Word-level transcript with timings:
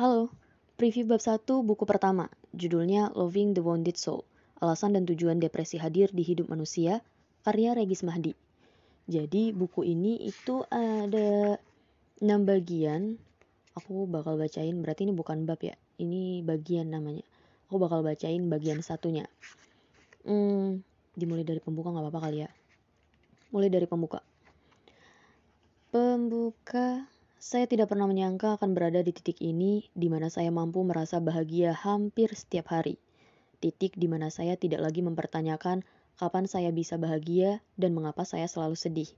Halo, 0.00 0.32
preview 0.80 1.04
bab 1.04 1.20
1 1.20 1.44
buku 1.44 1.84
pertama, 1.84 2.32
judulnya 2.56 3.12
Loving 3.12 3.52
the 3.52 3.60
Wounded 3.60 4.00
Soul, 4.00 4.24
alasan 4.56 4.96
dan 4.96 5.04
tujuan 5.04 5.36
depresi 5.36 5.76
hadir 5.76 6.08
di 6.08 6.24
hidup 6.24 6.48
manusia, 6.48 7.04
karya 7.44 7.76
Regis 7.76 8.00
Mahdi. 8.00 8.32
Jadi 9.04 9.52
buku 9.52 9.84
ini 9.84 10.16
itu 10.24 10.64
ada 10.72 11.60
6 12.16 12.24
bagian, 12.48 13.20
aku 13.76 14.08
bakal 14.08 14.40
bacain, 14.40 14.80
berarti 14.80 15.04
ini 15.04 15.12
bukan 15.12 15.44
bab 15.44 15.60
ya, 15.60 15.76
ini 16.00 16.40
bagian 16.48 16.88
namanya. 16.88 17.28
Aku 17.68 17.76
bakal 17.76 18.00
bacain 18.00 18.48
bagian 18.48 18.80
satunya. 18.80 19.28
Hmm, 20.24 20.80
dimulai 21.12 21.44
dari 21.44 21.60
pembuka 21.60 21.92
nggak 21.92 22.08
apa-apa 22.08 22.20
kali 22.24 22.48
ya. 22.48 22.50
Mulai 23.52 23.68
dari 23.68 23.84
pembuka. 23.84 24.24
Pembuka 25.92 27.04
saya 27.40 27.64
tidak 27.64 27.88
pernah 27.88 28.04
menyangka 28.04 28.60
akan 28.60 28.76
berada 28.76 29.00
di 29.00 29.16
titik 29.16 29.40
ini 29.40 29.88
di 29.96 30.12
mana 30.12 30.28
saya 30.28 30.52
mampu 30.52 30.84
merasa 30.84 31.24
bahagia 31.24 31.72
hampir 31.72 32.28
setiap 32.36 32.68
hari. 32.68 33.00
Titik 33.64 33.96
di 33.96 34.12
mana 34.12 34.28
saya 34.28 34.60
tidak 34.60 34.84
lagi 34.84 35.00
mempertanyakan 35.00 35.80
kapan 36.20 36.44
saya 36.44 36.68
bisa 36.68 37.00
bahagia 37.00 37.64
dan 37.80 37.96
mengapa 37.96 38.28
saya 38.28 38.44
selalu 38.44 38.76
sedih. 38.76 39.08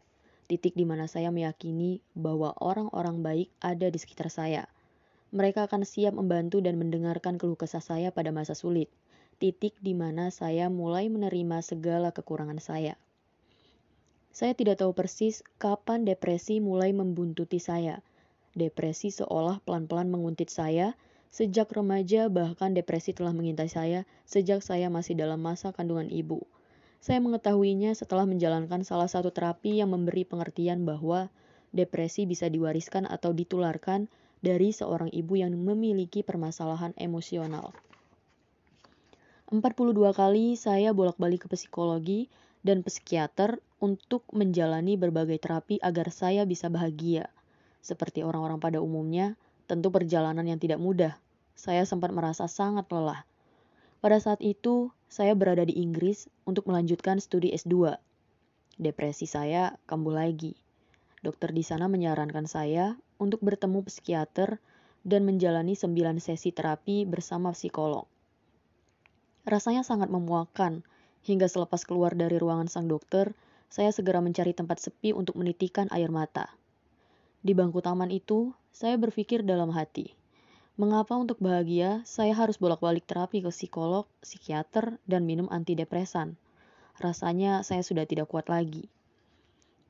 Titik 0.47 0.79
di 0.79 0.87
mana 0.87 1.11
saya 1.11 1.35
meyakini 1.35 1.99
bahwa 2.15 2.55
orang-orang 2.63 3.27
baik 3.27 3.51
ada 3.59 3.91
di 3.91 3.99
sekitar 3.99 4.30
saya. 4.30 4.71
Mereka 5.35 5.66
akan 5.66 5.83
siap 5.83 6.15
membantu 6.15 6.63
dan 6.63 6.79
mendengarkan 6.79 7.43
keluh 7.43 7.59
kesah 7.59 7.83
saya 7.83 8.15
pada 8.15 8.30
masa 8.30 8.55
sulit. 8.55 8.87
Titik 9.43 9.75
di 9.83 9.99
mana 9.99 10.30
saya 10.30 10.71
mulai 10.71 11.11
menerima 11.11 11.59
segala 11.59 12.15
kekurangan 12.15 12.63
saya. 12.63 12.95
Saya 14.30 14.55
tidak 14.55 14.79
tahu 14.79 14.95
persis 14.95 15.43
kapan 15.59 16.07
depresi 16.07 16.63
mulai 16.63 16.95
membuntuti 16.95 17.59
saya 17.59 17.99
Depresi 18.52 19.09
seolah 19.09 19.65
pelan-pelan 19.65 20.12
menguntit 20.12 20.52
saya. 20.52 20.93
Sejak 21.33 21.73
remaja 21.73 22.29
bahkan 22.29 22.77
depresi 22.77 23.16
telah 23.16 23.33
mengintai 23.33 23.73
saya 23.73 24.04
sejak 24.29 24.60
saya 24.60 24.93
masih 24.93 25.16
dalam 25.16 25.40
masa 25.40 25.73
kandungan 25.73 26.13
ibu. 26.13 26.45
Saya 27.01 27.24
mengetahuinya 27.24 27.96
setelah 27.96 28.29
menjalankan 28.29 28.85
salah 28.85 29.09
satu 29.09 29.32
terapi 29.32 29.80
yang 29.80 29.96
memberi 29.96 30.29
pengertian 30.29 30.85
bahwa 30.85 31.32
depresi 31.73 32.29
bisa 32.29 32.52
diwariskan 32.52 33.09
atau 33.09 33.32
ditularkan 33.32 34.12
dari 34.45 34.77
seorang 34.77 35.09
ibu 35.09 35.40
yang 35.40 35.57
memiliki 35.57 36.21
permasalahan 36.21 36.93
emosional. 37.01 37.73
42 39.49 39.96
kali 40.12 40.57
saya 40.60 40.93
bolak-balik 40.93 41.45
ke 41.45 41.49
psikologi 41.57 42.29
dan 42.60 42.84
psikiater 42.84 43.60
untuk 43.80 44.29
menjalani 44.32 45.01
berbagai 45.01 45.40
terapi 45.40 45.80
agar 45.80 46.12
saya 46.12 46.45
bisa 46.45 46.68
bahagia. 46.68 47.32
Seperti 47.83 48.23
orang-orang 48.23 48.63
pada 48.63 48.79
umumnya, 48.79 49.35
tentu 49.66 49.91
perjalanan 49.91 50.47
yang 50.47 50.63
tidak 50.63 50.79
mudah. 50.79 51.19
Saya 51.59 51.83
sempat 51.83 52.15
merasa 52.15 52.47
sangat 52.47 52.87
lelah. 52.95 53.27
Pada 53.99 54.23
saat 54.23 54.39
itu, 54.39 54.95
saya 55.11 55.35
berada 55.35 55.66
di 55.66 55.77
Inggris 55.77 56.30
untuk 56.47 56.71
melanjutkan 56.71 57.19
studi 57.19 57.51
S2. 57.51 57.99
Depresi 58.79 59.27
saya 59.27 59.77
kambuh 59.91 60.15
lagi. 60.15 60.55
Dokter 61.23 61.51
di 61.51 61.63
sana 61.63 61.87
menyarankan 61.87 62.47
saya 62.47 62.99
untuk 63.19 63.43
bertemu 63.43 63.83
psikiater 63.87 64.59
dan 65.03 65.27
menjalani 65.27 65.75
9 65.75 66.19
sesi 66.22 66.50
terapi 66.55 67.06
bersama 67.06 67.50
psikolog. 67.55 68.06
Rasanya 69.43 69.83
sangat 69.83 70.06
memuakkan, 70.11 70.87
hingga 71.27 71.50
selepas 71.50 71.83
keluar 71.83 72.15
dari 72.15 72.39
ruangan 72.39 72.71
sang 72.71 72.87
dokter, 72.87 73.34
saya 73.71 73.91
segera 73.91 74.22
mencari 74.22 74.55
tempat 74.55 74.78
sepi 74.78 75.11
untuk 75.11 75.34
menitikan 75.39 75.91
air 75.91 76.11
mata. 76.11 76.50
Di 77.43 77.59
bangku 77.59 77.82
taman 77.82 78.15
itu, 78.15 78.54
saya 78.71 78.94
berpikir 78.94 79.43
dalam 79.43 79.75
hati, 79.75 80.15
mengapa 80.78 81.19
untuk 81.19 81.43
bahagia 81.43 82.06
saya 82.06 82.38
harus 82.38 82.54
bolak-balik 82.54 83.03
terapi 83.03 83.43
ke 83.43 83.50
psikolog, 83.50 84.06
psikiater, 84.22 85.03
dan 85.10 85.26
minum 85.26 85.50
antidepresan? 85.50 86.38
Rasanya 87.03 87.67
saya 87.67 87.83
sudah 87.83 88.06
tidak 88.06 88.31
kuat 88.31 88.47
lagi. 88.47 88.87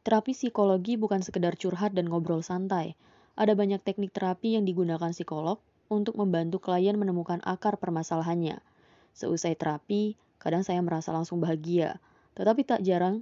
Terapi 0.01 0.33
psikologi 0.33 0.97
bukan 0.97 1.21
sekedar 1.21 1.61
curhat 1.61 1.93
dan 1.93 2.09
ngobrol 2.09 2.41
santai. 2.41 2.97
Ada 3.37 3.53
banyak 3.53 3.85
teknik 3.85 4.17
terapi 4.17 4.57
yang 4.57 4.65
digunakan 4.65 5.13
psikolog 5.13 5.61
untuk 5.93 6.17
membantu 6.17 6.57
klien 6.57 6.97
menemukan 6.97 7.45
akar 7.45 7.77
permasalahannya. 7.77 8.65
Seusai 9.13 9.61
terapi, 9.61 10.17
kadang 10.41 10.65
saya 10.65 10.81
merasa 10.81 11.13
langsung 11.13 11.39
bahagia, 11.39 12.01
tetapi 12.33 12.65
tak 12.65 12.81
jarang 12.81 13.21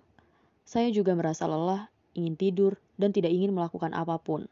saya 0.63 0.87
juga 0.95 1.19
merasa 1.19 1.51
lelah 1.51 1.91
ingin 2.15 2.35
tidur, 2.35 2.79
dan 3.01 3.15
tidak 3.15 3.33
ingin 3.33 3.55
melakukan 3.55 3.95
apa 3.95 4.19
pun. 4.21 4.51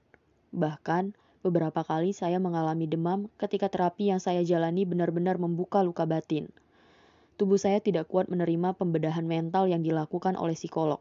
Bahkan, 0.54 1.12
beberapa 1.44 1.84
kali 1.86 2.10
saya 2.16 2.42
mengalami 2.42 2.88
demam 2.91 3.30
ketika 3.38 3.70
terapi 3.70 4.10
yang 4.10 4.20
saya 4.20 4.42
jalani 4.42 4.88
benar-benar 4.88 5.38
membuka 5.38 5.84
luka 5.84 6.04
batin. 6.08 6.50
Tubuh 7.38 7.60
saya 7.60 7.78
tidak 7.78 8.10
kuat 8.10 8.26
menerima 8.26 8.74
pembedahan 8.74 9.22
mental 9.22 9.70
yang 9.70 9.86
dilakukan 9.86 10.34
oleh 10.34 10.58
psikolog. 10.58 10.98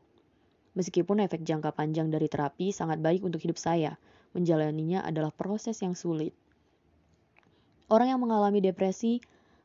Meskipun 0.77 1.25
efek 1.25 1.41
jangka 1.41 1.73
panjang 1.73 2.13
dari 2.13 2.29
terapi 2.29 2.69
sangat 2.69 3.01
baik 3.01 3.25
untuk 3.25 3.41
hidup 3.41 3.57
saya, 3.57 3.97
menjalaninya 4.37 5.01
adalah 5.01 5.33
proses 5.33 5.81
yang 5.81 5.97
sulit. 5.97 6.37
Orang 7.89 8.13
yang 8.13 8.21
mengalami 8.21 8.61
depresi 8.61 9.17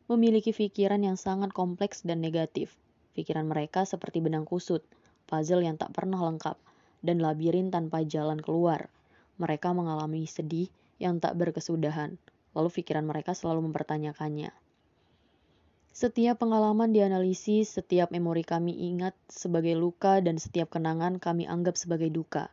memiliki 0.08 0.56
pikiran 0.56 1.04
yang 1.04 1.20
sangat 1.20 1.52
kompleks 1.52 2.00
dan 2.00 2.24
negatif. 2.24 2.72
Pikiran 3.12 3.44
mereka 3.44 3.84
seperti 3.84 4.24
benang 4.24 4.48
kusut, 4.48 4.80
puzzle 5.28 5.60
yang 5.60 5.76
tak 5.76 5.92
pernah 5.92 6.16
lengkap, 6.16 6.56
dan 7.02 7.18
labirin 7.18 7.68
tanpa 7.68 8.06
jalan 8.06 8.38
keluar. 8.38 8.88
Mereka 9.36 9.74
mengalami 9.74 10.24
sedih 10.24 10.70
yang 11.02 11.18
tak 11.18 11.34
berkesudahan, 11.34 12.14
lalu 12.54 12.68
pikiran 12.70 13.02
mereka 13.02 13.34
selalu 13.34 13.68
mempertanyakannya. 13.68 14.54
Setiap 15.92 16.40
pengalaman 16.40 16.88
dianalisis, 16.88 17.76
setiap 17.76 18.08
memori 18.16 18.48
kami 18.48 18.72
ingat 18.88 19.12
sebagai 19.28 19.76
luka 19.76 20.24
dan 20.24 20.40
setiap 20.40 20.72
kenangan 20.72 21.20
kami 21.20 21.44
anggap 21.44 21.76
sebagai 21.76 22.08
duka. 22.08 22.48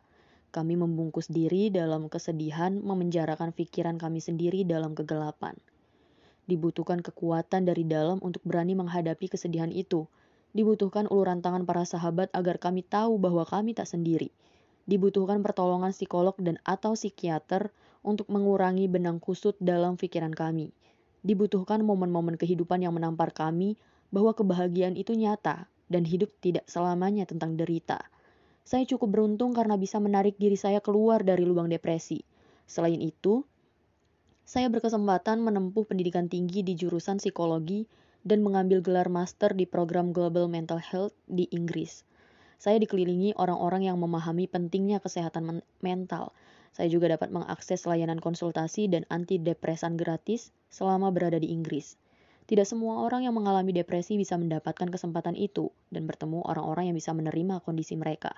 Kami 0.52 0.76
membungkus 0.76 1.30
diri 1.30 1.72
dalam 1.72 2.12
kesedihan, 2.12 2.76
memenjarakan 2.84 3.56
pikiran 3.56 3.96
kami 3.96 4.20
sendiri 4.20 4.66
dalam 4.68 4.92
kegelapan. 4.92 5.56
Dibutuhkan 6.44 7.00
kekuatan 7.00 7.64
dari 7.64 7.86
dalam 7.86 8.20
untuk 8.20 8.44
berani 8.44 8.76
menghadapi 8.76 9.30
kesedihan 9.30 9.72
itu, 9.72 10.10
Dibutuhkan 10.50 11.06
uluran 11.06 11.38
tangan 11.38 11.62
para 11.62 11.86
sahabat 11.86 12.26
agar 12.34 12.58
kami 12.58 12.82
tahu 12.82 13.22
bahwa 13.22 13.46
kami 13.46 13.70
tak 13.74 13.86
sendiri. 13.86 14.34
Dibutuhkan 14.90 15.46
pertolongan 15.46 15.94
psikolog 15.94 16.34
dan 16.42 16.58
atau 16.66 16.98
psikiater 16.98 17.70
untuk 18.02 18.26
mengurangi 18.26 18.90
benang 18.90 19.22
kusut 19.22 19.54
dalam 19.62 19.94
pikiran 19.94 20.34
kami. 20.34 20.74
Dibutuhkan 21.22 21.84
momen-momen 21.86 22.34
kehidupan 22.34 22.82
yang 22.82 22.96
menampar 22.96 23.30
kami 23.30 23.78
bahwa 24.10 24.34
kebahagiaan 24.34 24.98
itu 24.98 25.14
nyata 25.14 25.70
dan 25.86 26.02
hidup 26.02 26.34
tidak 26.42 26.66
selamanya 26.66 27.28
tentang 27.30 27.54
derita. 27.54 28.02
Saya 28.66 28.82
cukup 28.86 29.14
beruntung 29.14 29.54
karena 29.54 29.78
bisa 29.78 30.02
menarik 30.02 30.34
diri 30.34 30.58
saya 30.58 30.82
keluar 30.82 31.22
dari 31.22 31.46
lubang 31.46 31.70
depresi. 31.70 32.22
Selain 32.66 32.98
itu, 32.98 33.46
saya 34.42 34.66
berkesempatan 34.66 35.38
menempuh 35.42 35.86
pendidikan 35.86 36.26
tinggi 36.26 36.66
di 36.66 36.74
jurusan 36.74 37.22
psikologi 37.22 37.86
dan 38.26 38.44
mengambil 38.44 38.84
gelar 38.84 39.08
master 39.08 39.56
di 39.56 39.64
program 39.64 40.12
Global 40.12 40.46
Mental 40.46 40.80
Health 40.80 41.16
di 41.24 41.48
Inggris. 41.52 42.04
Saya 42.60 42.76
dikelilingi 42.76 43.32
orang-orang 43.40 43.88
yang 43.88 43.96
memahami 43.96 44.44
pentingnya 44.44 45.00
kesehatan 45.00 45.42
men 45.48 45.58
mental. 45.80 46.36
Saya 46.76 46.92
juga 46.92 47.08
dapat 47.08 47.32
mengakses 47.32 47.88
layanan 47.88 48.20
konsultasi 48.20 48.86
dan 48.92 49.08
antidepresan 49.08 49.96
gratis 49.96 50.52
selama 50.68 51.08
berada 51.08 51.40
di 51.40 51.48
Inggris. 51.48 51.96
Tidak 52.44 52.66
semua 52.66 53.06
orang 53.06 53.24
yang 53.24 53.32
mengalami 53.32 53.70
depresi 53.70 54.18
bisa 54.18 54.34
mendapatkan 54.34 54.90
kesempatan 54.90 55.38
itu 55.38 55.70
dan 55.88 56.04
bertemu 56.04 56.42
orang-orang 56.44 56.90
yang 56.90 56.96
bisa 56.98 57.14
menerima 57.14 57.62
kondisi 57.62 57.94
mereka. 57.94 58.34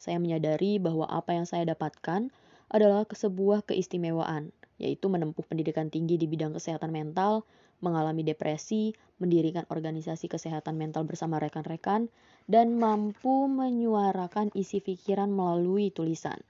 Saya 0.00 0.16
menyadari 0.16 0.80
bahwa 0.80 1.04
apa 1.04 1.36
yang 1.36 1.44
saya 1.44 1.68
dapatkan 1.68 2.32
adalah 2.72 3.04
sebuah 3.04 3.68
keistimewaan, 3.68 4.56
yaitu 4.80 5.12
menempuh 5.12 5.44
pendidikan 5.44 5.92
tinggi 5.92 6.16
di 6.16 6.24
bidang 6.24 6.56
kesehatan 6.56 6.88
mental, 6.88 7.44
mengalami 7.80 8.24
depresi, 8.24 8.92
mendirikan 9.20 9.68
organisasi 9.68 10.28
kesehatan 10.28 10.76
mental 10.80 11.04
bersama 11.04 11.36
rekan-rekan, 11.36 12.08
dan 12.48 12.76
mampu 12.80 13.48
menyuarakan 13.48 14.52
isi 14.56 14.80
pikiran 14.80 15.28
melalui 15.28 15.92
tulisan. 15.92 16.40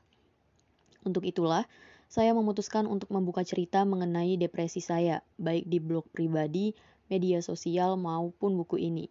Untuk 1.03 1.25
itulah, 1.27 1.67
saya 2.11 2.35
memutuskan 2.35 2.91
untuk 2.91 3.11
membuka 3.15 3.47
cerita 3.47 3.87
mengenai 3.87 4.35
depresi 4.35 4.83
saya, 4.83 5.23
baik 5.39 5.71
di 5.71 5.79
blog 5.79 6.07
pribadi, 6.11 6.75
media 7.07 7.39
sosial, 7.43 7.95
maupun 7.95 8.59
buku 8.59 8.83
ini. 8.83 9.07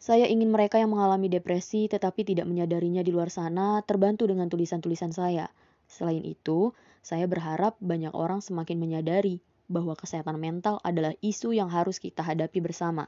Saya 0.00 0.24
ingin 0.26 0.48
mereka 0.48 0.80
yang 0.80 0.96
mengalami 0.96 1.28
depresi 1.28 1.84
tetapi 1.84 2.24
tidak 2.24 2.48
menyadarinya 2.48 3.04
di 3.04 3.12
luar 3.12 3.28
sana 3.28 3.84
terbantu 3.84 4.24
dengan 4.24 4.48
tulisan-tulisan 4.48 5.12
saya. 5.12 5.52
Selain 5.84 6.24
itu, 6.24 6.72
saya 7.04 7.28
berharap 7.28 7.76
banyak 7.84 8.16
orang 8.16 8.40
semakin 8.40 8.80
menyadari 8.80 9.44
bahwa 9.70 9.94
kesehatan 9.94 10.34
mental 10.42 10.82
adalah 10.82 11.14
isu 11.22 11.54
yang 11.54 11.70
harus 11.70 12.02
kita 12.02 12.26
hadapi 12.26 12.58
bersama. 12.58 13.06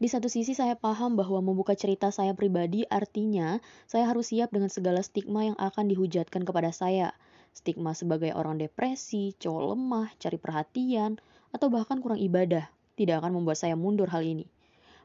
Di 0.00 0.08
satu 0.08 0.32
sisi 0.32 0.56
saya 0.56 0.76
paham 0.76 1.16
bahwa 1.16 1.44
membuka 1.44 1.76
cerita 1.76 2.08
saya 2.08 2.32
pribadi 2.32 2.88
artinya 2.88 3.60
saya 3.84 4.08
harus 4.08 4.32
siap 4.32 4.48
dengan 4.48 4.72
segala 4.72 5.04
stigma 5.04 5.44
yang 5.48 5.56
akan 5.60 5.88
dihujatkan 5.92 6.44
kepada 6.44 6.72
saya. 6.72 7.12
Stigma 7.52 7.92
sebagai 7.92 8.32
orang 8.32 8.56
depresi, 8.56 9.36
cowok 9.36 9.76
lemah, 9.76 10.08
cari 10.16 10.40
perhatian, 10.40 11.20
atau 11.52 11.68
bahkan 11.68 12.00
kurang 12.00 12.16
ibadah 12.16 12.72
tidak 12.96 13.20
akan 13.20 13.40
membuat 13.40 13.60
saya 13.60 13.76
mundur 13.76 14.08
hal 14.08 14.24
ini. 14.24 14.48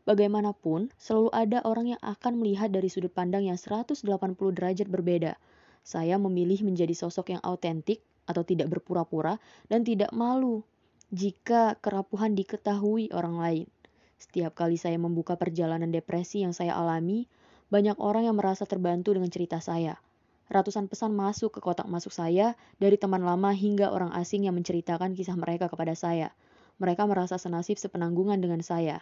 Bagaimanapun, 0.08 0.94
selalu 0.96 1.34
ada 1.34 1.60
orang 1.66 1.98
yang 1.98 2.02
akan 2.06 2.40
melihat 2.40 2.72
dari 2.72 2.88
sudut 2.88 3.12
pandang 3.12 3.50
yang 3.50 3.60
180 3.60 4.06
derajat 4.38 4.88
berbeda. 4.88 5.36
Saya 5.84 6.16
memilih 6.16 6.64
menjadi 6.64 6.96
sosok 6.96 7.36
yang 7.36 7.42
autentik 7.44 8.00
atau 8.26 8.42
tidak 8.46 8.70
berpura-pura 8.70 9.38
dan 9.70 9.86
tidak 9.86 10.10
malu 10.14 10.66
jika 11.14 11.78
kerapuhan 11.80 12.34
diketahui 12.34 13.14
orang 13.14 13.36
lain. 13.38 13.68
Setiap 14.18 14.58
kali 14.58 14.76
saya 14.76 14.98
membuka 14.98 15.38
perjalanan 15.38 15.94
depresi 15.94 16.42
yang 16.42 16.52
saya 16.52 16.74
alami, 16.74 17.30
banyak 17.70 17.98
orang 18.02 18.26
yang 18.26 18.38
merasa 18.38 18.66
terbantu 18.66 19.14
dengan 19.14 19.30
cerita 19.30 19.62
saya. 19.62 20.02
Ratusan 20.46 20.86
pesan 20.86 21.18
masuk 21.18 21.58
ke 21.58 21.60
kotak 21.62 21.90
masuk 21.90 22.14
saya 22.14 22.54
dari 22.78 23.02
teman 23.02 23.26
lama 23.26 23.50
hingga 23.50 23.90
orang 23.90 24.14
asing 24.14 24.46
yang 24.46 24.54
menceritakan 24.54 25.18
kisah 25.18 25.34
mereka 25.34 25.66
kepada 25.70 25.98
saya. 25.98 26.34
Mereka 26.78 27.10
merasa 27.10 27.42
senasib 27.42 27.82
sepenanggungan 27.82 28.38
dengan 28.38 28.62
saya. 28.62 29.02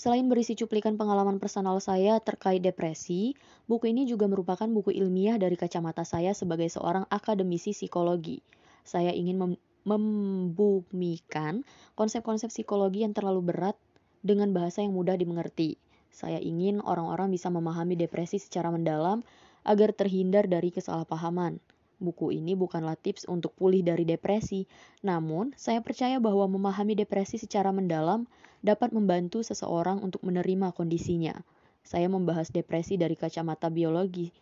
Selain 0.00 0.24
berisi 0.32 0.56
cuplikan 0.56 0.96
pengalaman 0.96 1.36
personal 1.36 1.76
saya 1.76 2.16
terkait 2.24 2.64
depresi, 2.64 3.36
buku 3.68 3.92
ini 3.92 4.08
juga 4.08 4.24
merupakan 4.24 4.64
buku 4.64 4.96
ilmiah 4.96 5.36
dari 5.36 5.60
kacamata 5.60 6.08
saya 6.08 6.32
sebagai 6.32 6.72
seorang 6.72 7.04
akademisi 7.12 7.76
psikologi. 7.76 8.40
Saya 8.80 9.12
ingin 9.12 9.36
mem 9.36 9.52
membumikan 9.84 11.68
konsep-konsep 12.00 12.48
psikologi 12.48 13.04
yang 13.04 13.12
terlalu 13.12 13.52
berat 13.52 13.76
dengan 14.24 14.56
bahasa 14.56 14.80
yang 14.80 14.96
mudah 14.96 15.20
dimengerti. 15.20 15.76
Saya 16.08 16.40
ingin 16.40 16.80
orang-orang 16.80 17.28
bisa 17.28 17.52
memahami 17.52 17.92
depresi 17.92 18.40
secara 18.40 18.72
mendalam 18.72 19.20
agar 19.68 19.92
terhindar 19.92 20.48
dari 20.48 20.72
kesalahpahaman. 20.72 21.60
Buku 22.00 22.32
ini 22.32 22.56
bukanlah 22.56 22.96
tips 22.96 23.28
untuk 23.28 23.52
pulih 23.60 23.84
dari 23.84 24.08
depresi, 24.08 24.64
namun 25.04 25.52
saya 25.52 25.84
percaya 25.84 26.16
bahwa 26.16 26.48
memahami 26.48 26.96
depresi 26.96 27.36
secara 27.36 27.76
mendalam 27.76 28.24
dapat 28.64 28.96
membantu 28.96 29.44
seseorang 29.44 30.00
untuk 30.00 30.24
menerima 30.24 30.72
kondisinya. 30.72 31.36
Saya 31.84 32.08
membahas 32.08 32.48
depresi 32.48 32.96
dari 32.96 33.20
kacamata 33.20 33.68
biologi, 33.68 34.32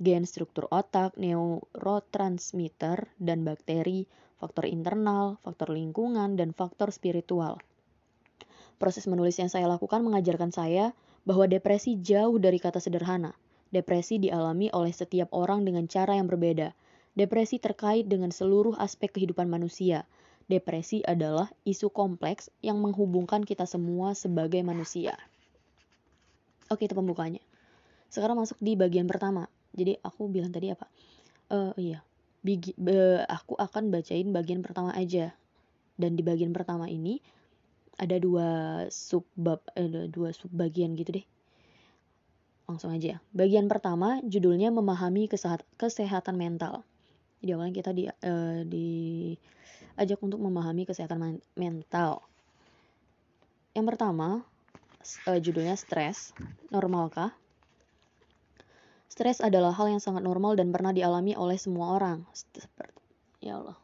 gen 0.00 0.24
struktur 0.24 0.72
otak, 0.72 1.20
neurotransmitter, 1.20 3.12
dan 3.20 3.44
bakteri, 3.44 4.08
faktor 4.40 4.64
internal, 4.64 5.36
faktor 5.44 5.76
lingkungan, 5.76 6.40
dan 6.40 6.56
faktor 6.56 6.88
spiritual. 6.96 7.60
Proses 8.80 9.04
menulis 9.04 9.36
yang 9.36 9.52
saya 9.52 9.68
lakukan 9.68 10.00
mengajarkan 10.00 10.48
saya 10.48 10.96
bahwa 11.28 11.44
depresi 11.44 12.00
jauh 12.00 12.40
dari 12.40 12.56
kata 12.56 12.80
sederhana. 12.80 13.36
Depresi 13.70 14.18
dialami 14.18 14.66
oleh 14.74 14.90
setiap 14.90 15.30
orang 15.30 15.62
dengan 15.62 15.86
cara 15.86 16.18
yang 16.18 16.26
berbeda. 16.26 16.74
Depresi 17.14 17.62
terkait 17.62 18.10
dengan 18.10 18.34
seluruh 18.34 18.74
aspek 18.82 19.14
kehidupan 19.14 19.46
manusia. 19.46 20.10
Depresi 20.50 21.06
adalah 21.06 21.46
isu 21.62 21.94
kompleks 21.94 22.50
yang 22.66 22.82
menghubungkan 22.82 23.46
kita 23.46 23.70
semua 23.70 24.18
sebagai 24.18 24.58
manusia. 24.66 25.14
Oke, 26.66 26.90
itu 26.90 26.98
pembukanya. 26.98 27.38
Sekarang 28.10 28.42
masuk 28.42 28.58
di 28.58 28.74
bagian 28.74 29.06
pertama. 29.06 29.46
Jadi 29.70 30.02
aku 30.02 30.26
bilang 30.26 30.50
tadi 30.50 30.74
apa? 30.74 30.90
Uh, 31.50 31.70
iya, 31.78 32.02
Bigi, 32.42 32.74
be, 32.74 33.22
aku 33.30 33.54
akan 33.54 33.94
bacain 33.94 34.34
bagian 34.34 34.66
pertama 34.66 34.90
aja. 34.98 35.30
Dan 35.94 36.18
di 36.18 36.26
bagian 36.26 36.50
pertama 36.50 36.90
ini 36.90 37.22
ada 37.94 38.18
dua 38.18 38.82
subbab, 38.90 39.62
ada 39.78 40.10
dua 40.10 40.34
subbagian 40.34 40.98
gitu 40.98 41.22
deh 41.22 41.26
langsung 42.70 42.94
aja. 42.94 43.18
Bagian 43.34 43.66
pertama 43.66 44.22
judulnya 44.22 44.70
memahami 44.70 45.26
kesehat 45.26 45.66
kesehatan 45.74 46.38
mental. 46.38 46.86
Jadi 47.42 47.50
awalnya 47.56 47.74
kita 47.74 47.90
di, 47.90 48.04
uh, 48.06 48.62
diajak 48.68 50.20
untuk 50.22 50.38
memahami 50.38 50.86
kesehatan 50.86 51.42
mental. 51.58 52.22
Yang 53.74 53.86
pertama 53.96 54.46
uh, 55.26 55.38
judulnya 55.40 55.74
stres. 55.74 56.36
Normalkah? 56.70 57.34
Stres 59.10 59.42
adalah 59.42 59.74
hal 59.74 59.90
yang 59.90 60.00
sangat 60.00 60.22
normal 60.22 60.54
dan 60.54 60.70
pernah 60.70 60.94
dialami 60.94 61.34
oleh 61.34 61.58
semua 61.58 61.98
orang. 61.98 62.22
Seperti, 62.32 63.00
ya 63.42 63.58
Allah. 63.58 63.78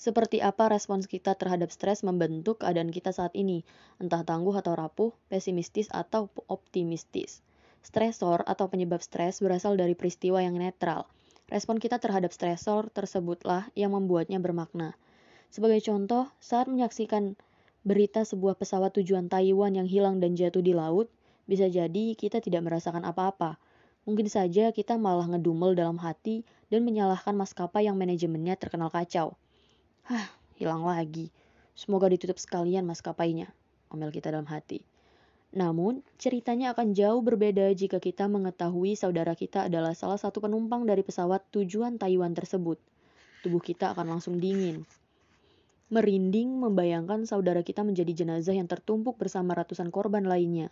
Seperti 0.00 0.40
apa 0.40 0.72
respons 0.72 1.04
kita 1.04 1.36
terhadap 1.36 1.68
stres 1.68 2.00
membentuk 2.00 2.64
keadaan 2.64 2.88
kita 2.88 3.12
saat 3.12 3.36
ini, 3.36 3.68
entah 4.00 4.24
tangguh 4.24 4.56
atau 4.56 4.72
rapuh, 4.72 5.12
pesimistis 5.28 5.92
atau 5.92 6.32
optimistis. 6.48 7.44
Stresor 7.80 8.44
atau 8.44 8.68
penyebab 8.68 9.00
stres 9.00 9.40
berasal 9.40 9.74
dari 9.74 9.96
peristiwa 9.96 10.44
yang 10.44 10.56
netral. 10.56 11.08
Respon 11.50 11.82
kita 11.82 11.98
terhadap 11.98 12.30
stresor 12.30 12.92
tersebutlah 12.94 13.72
yang 13.74 13.96
membuatnya 13.96 14.38
bermakna. 14.38 14.94
Sebagai 15.50 15.82
contoh, 15.82 16.30
saat 16.38 16.70
menyaksikan 16.70 17.34
berita 17.82 18.22
sebuah 18.22 18.54
pesawat 18.54 18.94
tujuan 19.00 19.26
Taiwan 19.26 19.74
yang 19.74 19.88
hilang 19.88 20.22
dan 20.22 20.38
jatuh 20.38 20.62
di 20.62 20.76
laut, 20.76 21.10
bisa 21.50 21.66
jadi 21.66 22.14
kita 22.14 22.38
tidak 22.38 22.62
merasakan 22.62 23.02
apa-apa. 23.02 23.58
Mungkin 24.06 24.30
saja 24.30 24.70
kita 24.70 24.94
malah 24.94 25.26
ngedumel 25.26 25.74
dalam 25.74 25.98
hati 25.98 26.46
dan 26.70 26.86
menyalahkan 26.86 27.34
maskapai 27.34 27.90
yang 27.90 27.98
manajemennya 27.98 28.54
terkenal 28.54 28.88
kacau. 28.88 29.34
Hah, 30.06 30.30
hilang 30.54 30.86
lagi. 30.86 31.34
Semoga 31.74 32.06
ditutup 32.12 32.38
sekalian 32.38 32.86
maskapainya, 32.86 33.50
omel 33.90 34.14
kita 34.14 34.30
dalam 34.30 34.46
hati. 34.46 34.89
Namun, 35.50 36.06
ceritanya 36.14 36.70
akan 36.70 36.94
jauh 36.94 37.18
berbeda 37.26 37.74
jika 37.74 37.98
kita 37.98 38.30
mengetahui 38.30 38.94
saudara 38.94 39.34
kita 39.34 39.66
adalah 39.66 39.98
salah 39.98 40.18
satu 40.18 40.38
penumpang 40.38 40.86
dari 40.86 41.02
pesawat 41.02 41.42
tujuan 41.50 41.98
Taiwan 41.98 42.38
tersebut. 42.38 42.78
Tubuh 43.42 43.58
kita 43.58 43.90
akan 43.90 44.14
langsung 44.14 44.38
dingin. 44.38 44.86
Merinding 45.90 46.54
membayangkan 46.54 47.26
saudara 47.26 47.66
kita 47.66 47.82
menjadi 47.82 48.22
jenazah 48.22 48.54
yang 48.54 48.70
tertumpuk 48.70 49.18
bersama 49.18 49.58
ratusan 49.58 49.90
korban 49.90 50.22
lainnya. 50.22 50.70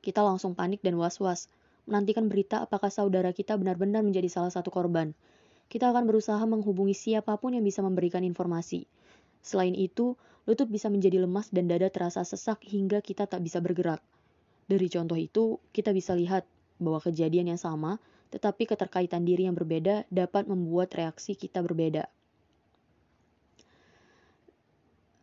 Kita 0.00 0.24
langsung 0.24 0.56
panik 0.56 0.80
dan 0.80 0.96
was-was, 0.96 1.52
menantikan 1.84 2.32
berita 2.32 2.64
apakah 2.64 2.88
saudara 2.88 3.36
kita 3.36 3.60
benar-benar 3.60 4.00
menjadi 4.00 4.32
salah 4.32 4.48
satu 4.48 4.72
korban. 4.72 5.12
Kita 5.68 5.92
akan 5.92 6.08
berusaha 6.08 6.40
menghubungi 6.48 6.96
siapa 6.96 7.36
pun 7.36 7.52
yang 7.52 7.64
bisa 7.64 7.84
memberikan 7.84 8.24
informasi. 8.24 8.88
Selain 9.44 9.76
itu, 9.76 10.16
lutut 10.46 10.66
bisa 10.66 10.90
menjadi 10.90 11.22
lemas 11.22 11.48
dan 11.54 11.70
dada 11.70 11.86
terasa 11.92 12.26
sesak 12.26 12.66
hingga 12.66 12.98
kita 12.98 13.30
tak 13.30 13.42
bisa 13.42 13.62
bergerak. 13.62 14.02
Dari 14.66 14.86
contoh 14.90 15.18
itu, 15.18 15.62
kita 15.70 15.94
bisa 15.94 16.14
lihat 16.14 16.46
bahwa 16.82 16.98
kejadian 16.98 17.54
yang 17.54 17.60
sama, 17.60 18.02
tetapi 18.34 18.66
keterkaitan 18.66 19.22
diri 19.22 19.46
yang 19.46 19.54
berbeda 19.54 20.08
dapat 20.08 20.48
membuat 20.48 20.96
reaksi 20.96 21.36
kita 21.36 21.60
berbeda. 21.60 22.08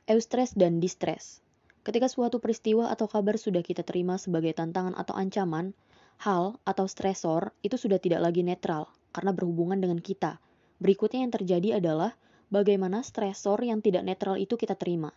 Eustress 0.09 0.57
dan 0.57 0.81
distress. 0.81 1.41
Ketika 1.85 2.09
suatu 2.09 2.37
peristiwa 2.37 2.89
atau 2.91 3.09
kabar 3.09 3.39
sudah 3.39 3.65
kita 3.65 3.81
terima 3.81 4.17
sebagai 4.21 4.53
tantangan 4.53 4.93
atau 4.97 5.17
ancaman, 5.17 5.73
hal 6.19 6.59
atau 6.67 6.85
stresor 6.85 7.55
itu 7.63 7.79
sudah 7.79 7.97
tidak 7.97 8.19
lagi 8.19 8.43
netral 8.43 8.91
karena 9.15 9.31
berhubungan 9.31 9.79
dengan 9.79 9.97
kita. 10.03 10.37
Berikutnya 10.83 11.23
yang 11.23 11.33
terjadi 11.33 11.69
adalah 11.79 12.13
bagaimana 12.49 13.05
stresor 13.05 13.61
yang 13.61 13.81
tidak 13.81 14.05
netral 14.05 14.37
itu 14.37 14.57
kita 14.57 14.73
terima. 14.73 15.13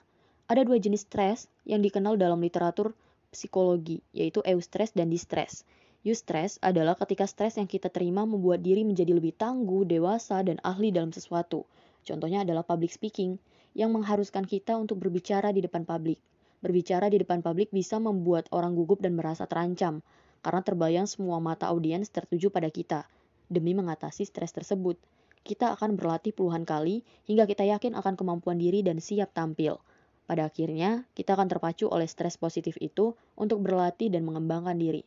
Ada 0.49 0.69
dua 0.69 0.77
jenis 0.77 1.09
stres 1.09 1.49
yang 1.65 1.81
dikenal 1.81 2.21
dalam 2.21 2.41
literatur 2.45 2.93
psikologi, 3.33 4.05
yaitu 4.13 4.45
eustress 4.45 4.93
dan 4.93 5.09
distress. 5.09 5.65
Eustress 6.05 6.61
adalah 6.61 6.99
ketika 6.99 7.25
stres 7.25 7.57
yang 7.57 7.71
kita 7.71 7.89
terima 7.89 8.29
membuat 8.29 8.61
diri 8.61 8.85
menjadi 8.85 9.17
lebih 9.17 9.33
tangguh, 9.39 9.89
dewasa, 9.89 10.45
dan 10.45 10.61
ahli 10.61 10.93
dalam 10.93 11.15
sesuatu. 11.15 11.65
Contohnya 12.05 12.45
adalah 12.45 12.67
public 12.67 12.93
speaking, 12.93 13.41
yang 13.73 13.95
mengharuskan 13.95 14.45
kita 14.45 14.77
untuk 14.77 15.01
berbicara 15.01 15.55
di 15.55 15.65
depan 15.65 15.89
publik. 15.89 16.21
Berbicara 16.61 17.09
di 17.09 17.23
depan 17.23 17.41
publik 17.41 17.73
bisa 17.73 17.97
membuat 17.97 18.51
orang 18.53 18.77
gugup 18.77 19.01
dan 19.01 19.17
merasa 19.17 19.49
terancam, 19.49 20.05
karena 20.43 20.61
terbayang 20.61 21.09
semua 21.09 21.39
mata 21.39 21.71
audiens 21.71 22.11
tertuju 22.11 22.51
pada 22.51 22.69
kita. 22.69 23.07
Demi 23.49 23.73
mengatasi 23.73 24.27
stres 24.27 24.51
tersebut, 24.53 24.99
kita 25.43 25.75
akan 25.75 25.99
berlatih 25.99 26.31
puluhan 26.31 26.63
kali 26.63 27.03
hingga 27.27 27.47
kita 27.51 27.67
yakin 27.67 27.99
akan 27.99 28.15
kemampuan 28.15 28.59
diri 28.63 28.83
dan 28.87 29.03
siap 29.03 29.35
tampil. 29.35 29.83
Pada 30.27 30.47
akhirnya, 30.47 31.05
kita 31.19 31.35
akan 31.35 31.51
terpacu 31.51 31.91
oleh 31.91 32.07
stres 32.07 32.39
positif 32.39 32.79
itu 32.79 33.19
untuk 33.35 33.61
berlatih 33.61 34.09
dan 34.09 34.23
mengembangkan 34.23 34.79
diri. 34.79 35.03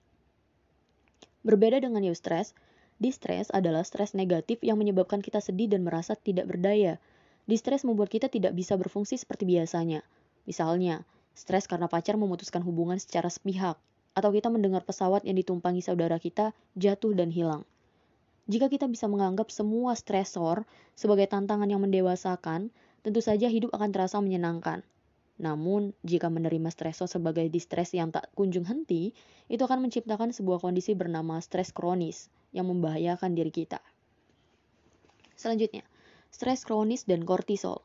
Berbeda 1.48 1.80
dengan 1.80 2.04
eustress, 2.04 2.52
distress 3.00 3.48
adalah 3.54 3.88
stres 3.88 4.12
negatif 4.12 4.60
yang 4.60 4.76
menyebabkan 4.76 5.24
kita 5.24 5.40
sedih 5.40 5.72
dan 5.72 5.88
merasa 5.88 6.20
tidak 6.20 6.52
berdaya. 6.52 7.00
Distress 7.48 7.88
membuat 7.88 8.12
kita 8.12 8.28
tidak 8.28 8.58
bisa 8.58 8.76
berfungsi 8.76 9.16
seperti 9.16 9.48
biasanya. 9.48 10.04
Misalnya, 10.44 11.08
stres 11.32 11.70
karena 11.70 11.86
pacar 11.88 12.20
memutuskan 12.20 12.66
hubungan 12.66 13.00
secara 13.00 13.32
sepihak, 13.32 13.78
atau 14.16 14.30
kita 14.32 14.48
mendengar 14.48 14.82
pesawat 14.88 15.28
yang 15.28 15.36
ditumpangi 15.36 15.84
saudara 15.84 16.18
kita 16.18 16.56
jatuh 16.74 17.14
dan 17.14 17.30
hilang. 17.30 17.68
Jika 18.46 18.70
kita 18.70 18.86
bisa 18.86 19.10
menganggap 19.10 19.50
semua 19.50 19.98
stresor 19.98 20.70
sebagai 20.94 21.26
tantangan 21.26 21.66
yang 21.66 21.82
mendewasakan, 21.82 22.70
tentu 23.02 23.22
saja 23.22 23.50
hidup 23.50 23.74
akan 23.74 23.90
terasa 23.90 24.22
menyenangkan. 24.22 24.86
Namun, 25.42 25.98
jika 26.06 26.30
menerima 26.30 26.70
stresor 26.72 27.10
sebagai 27.10 27.50
distres 27.50 27.92
yang 27.92 28.14
tak 28.14 28.30
kunjung 28.38 28.64
henti, 28.64 29.18
itu 29.50 29.62
akan 29.66 29.84
menciptakan 29.90 30.32
sebuah 30.32 30.62
kondisi 30.62 30.94
bernama 30.94 31.42
stres 31.42 31.74
kronis 31.74 32.30
yang 32.56 32.70
membahayakan 32.70 33.36
diri 33.36 33.52
kita. 33.52 33.82
Selanjutnya, 35.36 35.84
stres 36.32 36.64
kronis 36.64 37.04
dan 37.04 37.28
kortisol. 37.28 37.84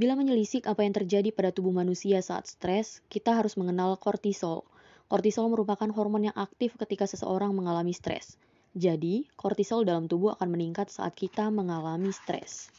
Bila 0.00 0.16
menyelisik 0.16 0.64
apa 0.64 0.80
yang 0.80 0.96
terjadi 0.96 1.28
pada 1.28 1.52
tubuh 1.52 1.76
manusia 1.76 2.24
saat 2.24 2.48
stres, 2.48 3.04
kita 3.12 3.36
harus 3.36 3.60
mengenal 3.60 4.00
kortisol. 4.00 4.64
Kortisol 5.12 5.52
merupakan 5.52 5.90
hormon 5.92 6.32
yang 6.32 6.36
aktif 6.38 6.78
ketika 6.80 7.04
seseorang 7.04 7.52
mengalami 7.52 7.92
stres. 7.92 8.40
Jadi, 8.70 9.26
kortisol 9.34 9.82
dalam 9.82 10.06
tubuh 10.06 10.38
akan 10.38 10.54
meningkat 10.54 10.94
saat 10.94 11.18
kita 11.18 11.50
mengalami 11.50 12.14
stres. 12.14 12.70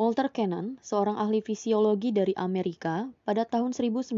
Walter 0.00 0.32
Cannon, 0.32 0.80
seorang 0.80 1.20
ahli 1.20 1.44
fisiologi 1.44 2.08
dari 2.08 2.32
Amerika, 2.34 3.06
pada 3.28 3.44
tahun 3.44 3.76
1915 3.76 4.16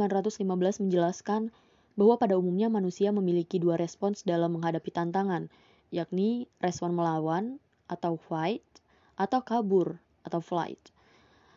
menjelaskan 0.86 1.50
bahwa 1.98 2.14
pada 2.22 2.38
umumnya 2.38 2.70
manusia 2.70 3.10
memiliki 3.10 3.58
dua 3.58 3.74
respons 3.74 4.22
dalam 4.22 4.54
menghadapi 4.54 4.94
tantangan, 4.94 5.50
yakni 5.90 6.46
respon 6.62 6.94
melawan 6.94 7.58
atau 7.90 8.14
fight 8.14 8.62
atau 9.18 9.42
kabur 9.42 9.98
atau 10.22 10.38
flight. 10.38 10.80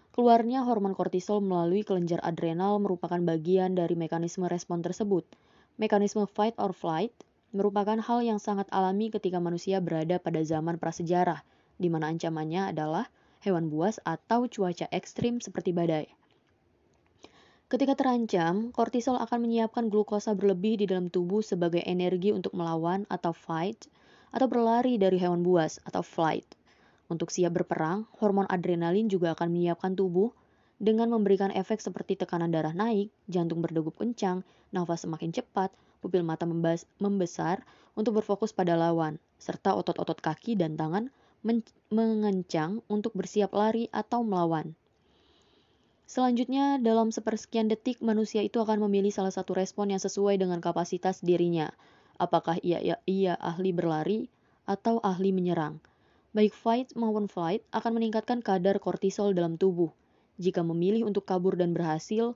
Keluarnya 0.10 0.66
hormon 0.66 0.98
kortisol 0.98 1.40
melalui 1.40 1.86
kelenjar 1.86 2.20
adrenal 2.26 2.82
merupakan 2.82 3.22
bagian 3.22 3.78
dari 3.78 3.94
mekanisme 3.94 4.50
respon 4.50 4.82
tersebut. 4.82 5.24
Mekanisme 5.80 6.26
fight 6.28 6.58
or 6.60 6.76
flight 6.76 7.14
merupakan 7.50 7.98
hal 7.98 8.20
yang 8.22 8.38
sangat 8.38 8.70
alami 8.70 9.10
ketika 9.10 9.42
manusia 9.42 9.82
berada 9.82 10.22
pada 10.22 10.42
zaman 10.46 10.78
prasejarah, 10.78 11.42
di 11.82 11.90
mana 11.90 12.14
ancamannya 12.14 12.70
adalah 12.76 13.10
hewan 13.42 13.72
buas, 13.72 13.98
atau 14.06 14.46
cuaca 14.46 14.86
ekstrim 14.94 15.42
seperti 15.42 15.74
badai. 15.74 16.06
Ketika 17.70 17.94
terancam, 17.94 18.74
kortisol 18.74 19.22
akan 19.22 19.46
menyiapkan 19.46 19.94
glukosa 19.94 20.34
berlebih 20.34 20.82
di 20.82 20.86
dalam 20.90 21.14
tubuh 21.14 21.46
sebagai 21.46 21.86
energi 21.86 22.34
untuk 22.34 22.58
melawan 22.58 23.06
atau 23.14 23.30
fight, 23.30 23.86
atau 24.34 24.50
berlari 24.50 24.98
dari 24.98 25.18
hewan 25.18 25.42
buas 25.42 25.82
atau 25.86 26.02
flight. 26.02 26.46
Untuk 27.10 27.34
siap 27.34 27.58
berperang, 27.58 28.06
hormon 28.22 28.46
adrenalin 28.50 29.10
juga 29.10 29.34
akan 29.34 29.50
menyiapkan 29.50 29.98
tubuh 29.98 30.30
dengan 30.78 31.10
memberikan 31.10 31.50
efek 31.50 31.82
seperti 31.82 32.14
tekanan 32.18 32.54
darah 32.54 32.74
naik, 32.74 33.10
jantung 33.26 33.66
berdegup 33.66 33.98
kencang, 33.98 34.46
nafas 34.70 35.04
semakin 35.06 35.34
cepat, 35.34 35.74
pupil 36.00 36.24
mata 36.24 36.48
membesar 37.00 37.64
untuk 37.94 38.20
berfokus 38.20 38.56
pada 38.56 38.80
lawan, 38.80 39.20
serta 39.40 39.76
otot-otot 39.76 40.20
kaki 40.20 40.56
dan 40.56 40.80
tangan 40.80 41.12
mengencang 41.92 42.84
untuk 42.92 43.16
bersiap 43.16 43.56
lari 43.56 43.88
atau 43.92 44.24
melawan. 44.24 44.76
Selanjutnya, 46.10 46.82
dalam 46.82 47.14
sepersekian 47.14 47.70
detik, 47.70 48.02
manusia 48.02 48.42
itu 48.42 48.58
akan 48.58 48.82
memilih 48.90 49.14
salah 49.14 49.30
satu 49.30 49.54
respon 49.54 49.94
yang 49.94 50.02
sesuai 50.02 50.42
dengan 50.42 50.58
kapasitas 50.58 51.22
dirinya. 51.22 51.70
Apakah 52.18 52.58
ia, 52.66 52.82
ia, 52.82 52.98
ia 53.06 53.38
ahli 53.38 53.70
berlari 53.70 54.26
atau 54.66 54.98
ahli 55.06 55.30
menyerang. 55.30 55.78
Baik 56.34 56.58
fight 56.58 56.90
maupun 56.98 57.30
flight 57.30 57.62
akan 57.70 58.02
meningkatkan 58.02 58.42
kadar 58.42 58.82
kortisol 58.82 59.38
dalam 59.38 59.56
tubuh. 59.56 59.94
Jika 60.42 60.66
memilih 60.66 61.06
untuk 61.06 61.30
kabur 61.30 61.54
dan 61.54 61.78
berhasil, 61.78 62.34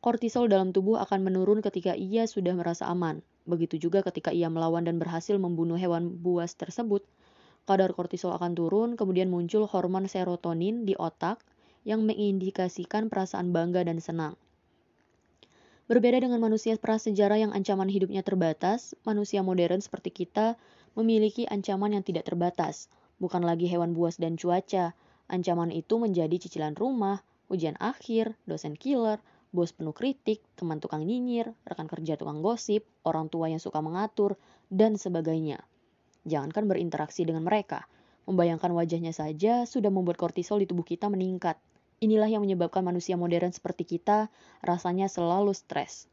kortisol 0.00 0.48
dalam 0.48 0.72
tubuh 0.72 0.96
akan 0.96 1.20
menurun 1.24 1.60
ketika 1.60 1.92
ia 1.92 2.24
sudah 2.24 2.56
merasa 2.56 2.88
aman. 2.88 3.20
Begitu 3.44 3.76
juga 3.76 4.00
ketika 4.00 4.32
ia 4.32 4.48
melawan 4.48 4.88
dan 4.88 4.96
berhasil 4.96 5.36
membunuh 5.36 5.76
hewan 5.76 6.20
buas 6.24 6.56
tersebut, 6.56 7.04
kadar 7.68 7.92
kortisol 7.92 8.32
akan 8.32 8.56
turun, 8.56 8.90
kemudian 8.96 9.28
muncul 9.28 9.68
hormon 9.68 10.08
serotonin 10.08 10.88
di 10.88 10.96
otak 10.96 11.44
yang 11.84 12.04
mengindikasikan 12.04 13.12
perasaan 13.12 13.52
bangga 13.52 13.84
dan 13.84 14.00
senang. 14.00 14.34
Berbeda 15.90 16.22
dengan 16.22 16.38
manusia 16.38 16.78
prasejarah 16.78 17.42
yang 17.42 17.52
ancaman 17.52 17.90
hidupnya 17.90 18.22
terbatas, 18.22 18.94
manusia 19.02 19.42
modern 19.42 19.82
seperti 19.82 20.14
kita 20.14 20.54
memiliki 20.94 21.50
ancaman 21.50 21.98
yang 21.98 22.06
tidak 22.06 22.30
terbatas, 22.30 22.86
bukan 23.18 23.42
lagi 23.42 23.66
hewan 23.66 23.90
buas 23.90 24.14
dan 24.14 24.38
cuaca. 24.38 24.94
Ancaman 25.26 25.74
itu 25.74 25.98
menjadi 25.98 26.38
cicilan 26.38 26.78
rumah, 26.78 27.22
ujian 27.50 27.74
akhir, 27.82 28.38
dosen 28.46 28.78
killer, 28.78 29.18
bos 29.50 29.74
penuh 29.74 29.90
kritik, 29.90 30.42
teman 30.54 30.78
tukang 30.78 31.02
nyinyir, 31.02 31.50
rekan 31.66 31.90
kerja 31.90 32.14
tukang 32.14 32.38
gosip, 32.38 32.86
orang 33.02 33.26
tua 33.26 33.50
yang 33.50 33.58
suka 33.58 33.82
mengatur, 33.82 34.38
dan 34.70 34.94
sebagainya. 34.94 35.62
Jangankan 36.22 36.70
berinteraksi 36.70 37.26
dengan 37.26 37.42
mereka, 37.42 37.90
membayangkan 38.30 38.70
wajahnya 38.70 39.10
saja 39.10 39.66
sudah 39.66 39.90
membuat 39.90 40.20
kortisol 40.20 40.62
di 40.62 40.70
tubuh 40.70 40.86
kita 40.86 41.10
meningkat. 41.10 41.58
Inilah 42.00 42.30
yang 42.30 42.46
menyebabkan 42.46 42.86
manusia 42.86 43.18
modern 43.18 43.50
seperti 43.50 43.84
kita 43.98 44.30
rasanya 44.62 45.10
selalu 45.10 45.52
stres. 45.52 46.06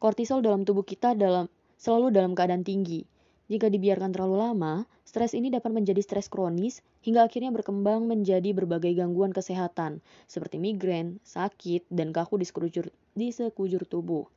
Kortisol 0.00 0.40
dalam 0.40 0.64
tubuh 0.64 0.86
kita 0.86 1.12
dalam 1.12 1.50
selalu 1.78 2.10
dalam 2.14 2.32
keadaan 2.34 2.64
tinggi. 2.64 3.06
Jika 3.48 3.72
dibiarkan 3.72 4.12
terlalu 4.12 4.44
lama, 4.44 4.84
stres 5.08 5.32
ini 5.32 5.48
dapat 5.48 5.72
menjadi 5.72 6.04
stres 6.04 6.28
kronis 6.28 6.84
hingga 7.00 7.24
akhirnya 7.24 7.48
berkembang 7.48 8.04
menjadi 8.04 8.52
berbagai 8.52 8.92
gangguan 8.92 9.32
kesehatan 9.32 10.04
seperti 10.28 10.60
migrain, 10.60 11.16
sakit, 11.24 11.88
dan 11.88 12.12
kaku 12.12 12.36
di 12.36 12.44
sekujur, 12.44 12.92
di 13.16 13.32
sekujur 13.32 13.88
tubuh. 13.88 14.28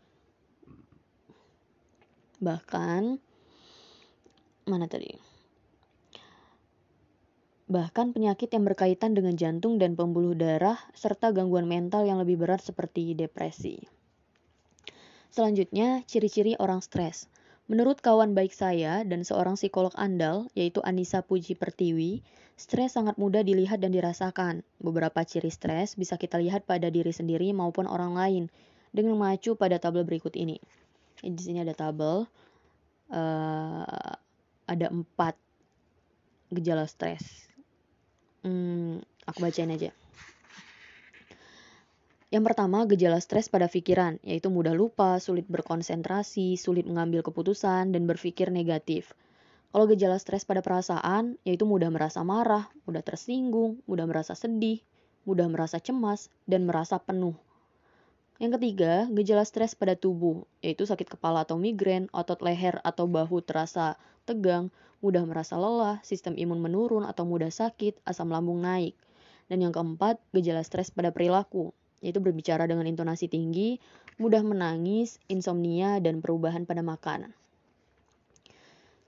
Bahkan 2.40 3.20
mana 4.72 4.88
tadi? 4.88 5.12
Bahkan 7.72 8.12
penyakit 8.12 8.52
yang 8.52 8.68
berkaitan 8.68 9.16
dengan 9.16 9.36
jantung 9.40 9.80
dan 9.80 9.96
pembuluh 9.96 10.36
darah 10.36 10.76
serta 10.92 11.32
gangguan 11.32 11.68
mental 11.68 12.04
yang 12.04 12.20
lebih 12.20 12.36
berat 12.36 12.60
seperti 12.60 13.16
depresi. 13.16 13.80
Selanjutnya, 15.32 16.04
ciri-ciri 16.04 16.60
orang 16.60 16.84
stres. 16.84 17.31
Menurut 17.72 18.04
kawan 18.04 18.36
baik 18.36 18.52
saya 18.52 19.00
dan 19.08 19.24
seorang 19.24 19.56
psikolog 19.56 19.96
andal, 19.96 20.52
yaitu 20.60 20.84
Anissa 20.84 21.24
Puji 21.24 21.56
Pertiwi, 21.56 22.20
stres 22.60 23.00
sangat 23.00 23.16
mudah 23.16 23.48
dilihat 23.48 23.80
dan 23.80 23.96
dirasakan. 23.96 24.60
Beberapa 24.84 25.24
ciri 25.24 25.48
stres 25.48 25.96
bisa 25.96 26.20
kita 26.20 26.36
lihat 26.36 26.68
pada 26.68 26.92
diri 26.92 27.16
sendiri 27.16 27.56
maupun 27.56 27.88
orang 27.88 28.12
lain 28.12 28.44
dengan 28.92 29.16
mengacu 29.16 29.56
pada 29.56 29.80
tabel 29.80 30.04
berikut 30.04 30.36
ini. 30.36 30.60
Di 31.24 31.40
sini 31.40 31.64
ada 31.64 31.72
tabel. 31.72 32.28
Uh, 33.08 34.20
ada 34.68 34.92
empat 34.92 35.40
gejala 36.52 36.84
stres. 36.92 37.24
Hmm, 38.44 39.00
aku 39.24 39.48
bacain 39.48 39.72
aja. 39.72 39.96
Yang 42.32 42.44
pertama, 42.48 42.88
gejala 42.88 43.20
stres 43.20 43.52
pada 43.52 43.68
pikiran, 43.68 44.16
yaitu 44.24 44.48
mudah 44.48 44.72
lupa, 44.72 45.20
sulit 45.20 45.44
berkonsentrasi, 45.52 46.56
sulit 46.56 46.88
mengambil 46.88 47.28
keputusan, 47.28 47.92
dan 47.92 48.08
berpikir 48.08 48.56
negatif. 48.56 49.12
Kalau 49.76 49.84
gejala 49.92 50.16
stres 50.16 50.48
pada 50.48 50.64
perasaan, 50.64 51.36
yaitu 51.44 51.68
mudah 51.68 51.92
merasa 51.92 52.24
marah, 52.24 52.72
mudah 52.88 53.04
tersinggung, 53.04 53.84
mudah 53.84 54.08
merasa 54.08 54.32
sedih, 54.32 54.80
mudah 55.28 55.52
merasa 55.52 55.84
cemas, 55.84 56.32
dan 56.48 56.64
merasa 56.64 57.04
penuh. 57.04 57.36
Yang 58.40 58.64
ketiga, 58.64 59.12
gejala 59.12 59.44
stres 59.44 59.76
pada 59.76 60.00
tubuh, 60.00 60.48
yaitu 60.64 60.88
sakit 60.88 61.12
kepala 61.12 61.44
atau 61.44 61.60
migrain, 61.60 62.08
otot 62.16 62.40
leher 62.40 62.80
atau 62.88 63.12
bahu 63.12 63.44
terasa 63.44 64.00
tegang, 64.24 64.72
mudah 65.04 65.28
merasa 65.28 65.60
lelah, 65.60 66.00
sistem 66.08 66.40
imun 66.40 66.64
menurun 66.64 67.04
atau 67.04 67.28
mudah 67.28 67.52
sakit, 67.52 68.00
asam 68.08 68.32
lambung 68.32 68.64
naik. 68.64 68.96
Dan 69.52 69.68
yang 69.68 69.76
keempat, 69.76 70.16
gejala 70.32 70.64
stres 70.64 70.96
pada 70.96 71.12
perilaku, 71.12 71.76
yaitu 72.02 72.20
berbicara 72.20 72.66
dengan 72.66 72.90
intonasi 72.90 73.30
tinggi, 73.30 73.78
mudah 74.18 74.42
menangis, 74.44 75.22
insomnia, 75.30 76.02
dan 76.02 76.20
perubahan 76.20 76.66
pada 76.66 76.82
makanan. 76.82 77.32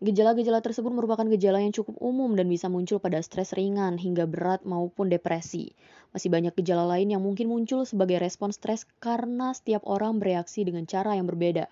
Gejala-gejala 0.04 0.60
tersebut 0.60 0.92
merupakan 0.92 1.24
gejala 1.32 1.64
yang 1.64 1.72
cukup 1.72 1.96
umum 2.04 2.36
dan 2.36 2.52
bisa 2.52 2.68
muncul 2.68 3.00
pada 3.00 3.24
stres 3.24 3.56
ringan 3.56 3.96
hingga 3.96 4.28
berat 4.28 4.68
maupun 4.68 5.08
depresi. 5.08 5.72
Masih 6.12 6.28
banyak 6.28 6.52
gejala 6.60 6.84
lain 6.84 7.16
yang 7.16 7.24
mungkin 7.24 7.48
muncul 7.48 7.88
sebagai 7.88 8.20
respon 8.20 8.52
stres 8.52 8.84
karena 9.00 9.56
setiap 9.56 9.88
orang 9.88 10.20
bereaksi 10.20 10.68
dengan 10.68 10.84
cara 10.84 11.16
yang 11.16 11.24
berbeda. 11.24 11.72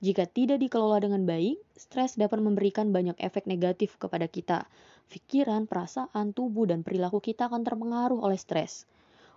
Jika 0.00 0.24
tidak 0.24 0.64
dikelola 0.64 1.04
dengan 1.04 1.28
baik, 1.28 1.60
stres 1.76 2.16
dapat 2.16 2.40
memberikan 2.40 2.96
banyak 2.96 3.20
efek 3.20 3.44
negatif 3.44 4.00
kepada 4.00 4.24
kita. 4.24 4.64
Pikiran, 5.12 5.68
perasaan, 5.68 6.32
tubuh, 6.32 6.64
dan 6.64 6.80
perilaku 6.80 7.20
kita 7.20 7.52
akan 7.52 7.60
terpengaruh 7.60 8.24
oleh 8.24 8.40
stres. 8.40 8.88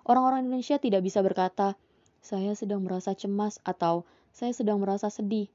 Orang-orang 0.08 0.48
Indonesia 0.48 0.80
tidak 0.80 1.04
bisa 1.04 1.20
berkata, 1.20 1.76
"Saya 2.20 2.56
sedang 2.56 2.84
merasa 2.84 3.12
cemas" 3.16 3.60
atau 3.64 4.08
"Saya 4.32 4.56
sedang 4.56 4.80
merasa 4.80 5.12
sedih." 5.12 5.52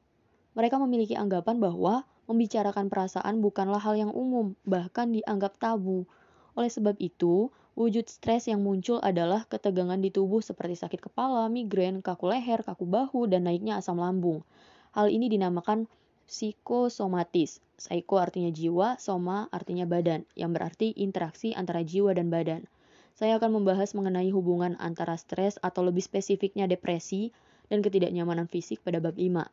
Mereka 0.54 0.78
memiliki 0.78 1.18
anggapan 1.18 1.58
bahwa 1.58 2.06
membicarakan 2.30 2.88
perasaan 2.88 3.44
bukanlah 3.44 3.80
hal 3.80 3.98
yang 3.98 4.12
umum, 4.14 4.56
bahkan 4.64 5.12
dianggap 5.12 5.60
tabu. 5.60 6.08
Oleh 6.54 6.70
sebab 6.70 6.96
itu, 7.02 7.50
wujud 7.74 8.06
stres 8.06 8.46
yang 8.46 8.62
muncul 8.62 9.02
adalah 9.02 9.44
ketegangan 9.50 9.98
di 9.98 10.14
tubuh 10.14 10.40
seperti 10.40 10.78
sakit 10.78 11.10
kepala, 11.10 11.50
migrain, 11.50 12.00
kaku 12.00 12.30
leher, 12.30 12.62
kaku 12.62 12.86
bahu, 12.86 13.26
dan 13.26 13.44
naiknya 13.50 13.82
asam 13.82 13.98
lambung. 13.98 14.46
Hal 14.94 15.10
ini 15.10 15.26
dinamakan 15.26 15.90
psikosomatis. 16.24 17.58
Psycho 17.74 18.22
artinya 18.22 18.54
jiwa, 18.54 18.96
soma 19.02 19.50
artinya 19.50 19.82
badan, 19.84 20.22
yang 20.38 20.54
berarti 20.54 20.94
interaksi 20.94 21.50
antara 21.52 21.82
jiwa 21.82 22.14
dan 22.14 22.30
badan. 22.30 22.70
Saya 23.14 23.38
akan 23.38 23.62
membahas 23.62 23.94
mengenai 23.94 24.34
hubungan 24.34 24.74
antara 24.82 25.14
stres 25.14 25.54
atau 25.62 25.86
lebih 25.86 26.02
spesifiknya 26.02 26.66
depresi 26.66 27.30
dan 27.70 27.78
ketidaknyamanan 27.78 28.50
fisik 28.50 28.82
pada 28.82 28.98
bab 28.98 29.14
5. 29.14 29.46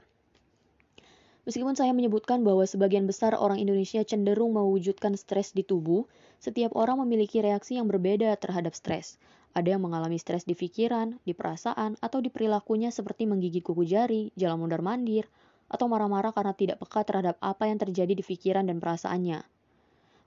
Meskipun 1.42 1.74
saya 1.74 1.94
menyebutkan 1.94 2.42
bahwa 2.46 2.66
sebagian 2.66 3.10
besar 3.10 3.34
orang 3.38 3.62
Indonesia 3.62 4.02
cenderung 4.06 4.58
mewujudkan 4.58 5.18
stres 5.18 5.54
di 5.54 5.62
tubuh, 5.66 6.06
setiap 6.38 6.74
orang 6.78 7.02
memiliki 7.02 7.42
reaksi 7.42 7.78
yang 7.78 7.90
berbeda 7.90 8.34
terhadap 8.38 8.74
stres. 8.78 9.22
Ada 9.54 9.78
yang 9.78 9.86
mengalami 9.86 10.22
stres 10.22 10.46
di 10.46 10.58
pikiran, 10.58 11.18
di 11.22 11.34
perasaan, 11.38 11.98
atau 12.02 12.18
di 12.18 12.34
perilakunya 12.34 12.90
seperti 12.90 13.26
menggigit 13.26 13.62
kuku 13.62 13.86
jari, 13.90 14.34
jalan 14.38 14.62
mondar-mandir, 14.62 15.30
atau 15.70 15.86
marah-marah 15.86 16.34
karena 16.34 16.54
tidak 16.58 16.78
peka 16.82 17.06
terhadap 17.06 17.38
apa 17.42 17.70
yang 17.70 17.78
terjadi 17.78 18.14
di 18.18 18.24
pikiran 18.26 18.66
dan 18.66 18.82
perasaannya. 18.82 19.61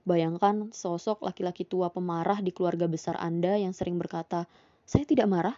Bayangkan 0.05 0.69
sosok 0.69 1.25
laki-laki 1.25 1.65
tua 1.65 1.89
pemarah 1.89 2.37
di 2.37 2.53
keluarga 2.53 2.85
besar 2.85 3.17
Anda 3.17 3.57
yang 3.57 3.73
sering 3.73 3.97
berkata, 3.97 4.45
"Saya 4.85 5.01
tidak 5.01 5.25
marah," 5.25 5.57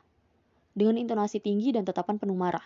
dengan 0.72 0.96
intonasi 0.96 1.44
tinggi 1.44 1.76
dan 1.76 1.84
tetapan 1.84 2.16
penuh 2.16 2.40
marah. 2.40 2.64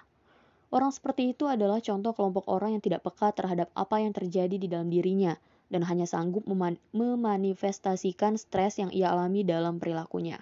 Orang 0.72 0.94
seperti 0.94 1.34
itu 1.36 1.50
adalah 1.50 1.84
contoh 1.84 2.16
kelompok 2.16 2.48
orang 2.48 2.78
yang 2.78 2.84
tidak 2.86 3.04
peka 3.04 3.34
terhadap 3.36 3.68
apa 3.76 4.00
yang 4.00 4.14
terjadi 4.14 4.56
di 4.56 4.72
dalam 4.72 4.88
dirinya 4.88 5.36
dan 5.68 5.84
hanya 5.84 6.08
sanggup 6.08 6.48
meman 6.48 6.80
memanifestasikan 6.96 8.38
stres 8.38 8.80
yang 8.80 8.94
ia 8.94 9.12
alami 9.12 9.44
dalam 9.44 9.82
perilakunya. 9.82 10.40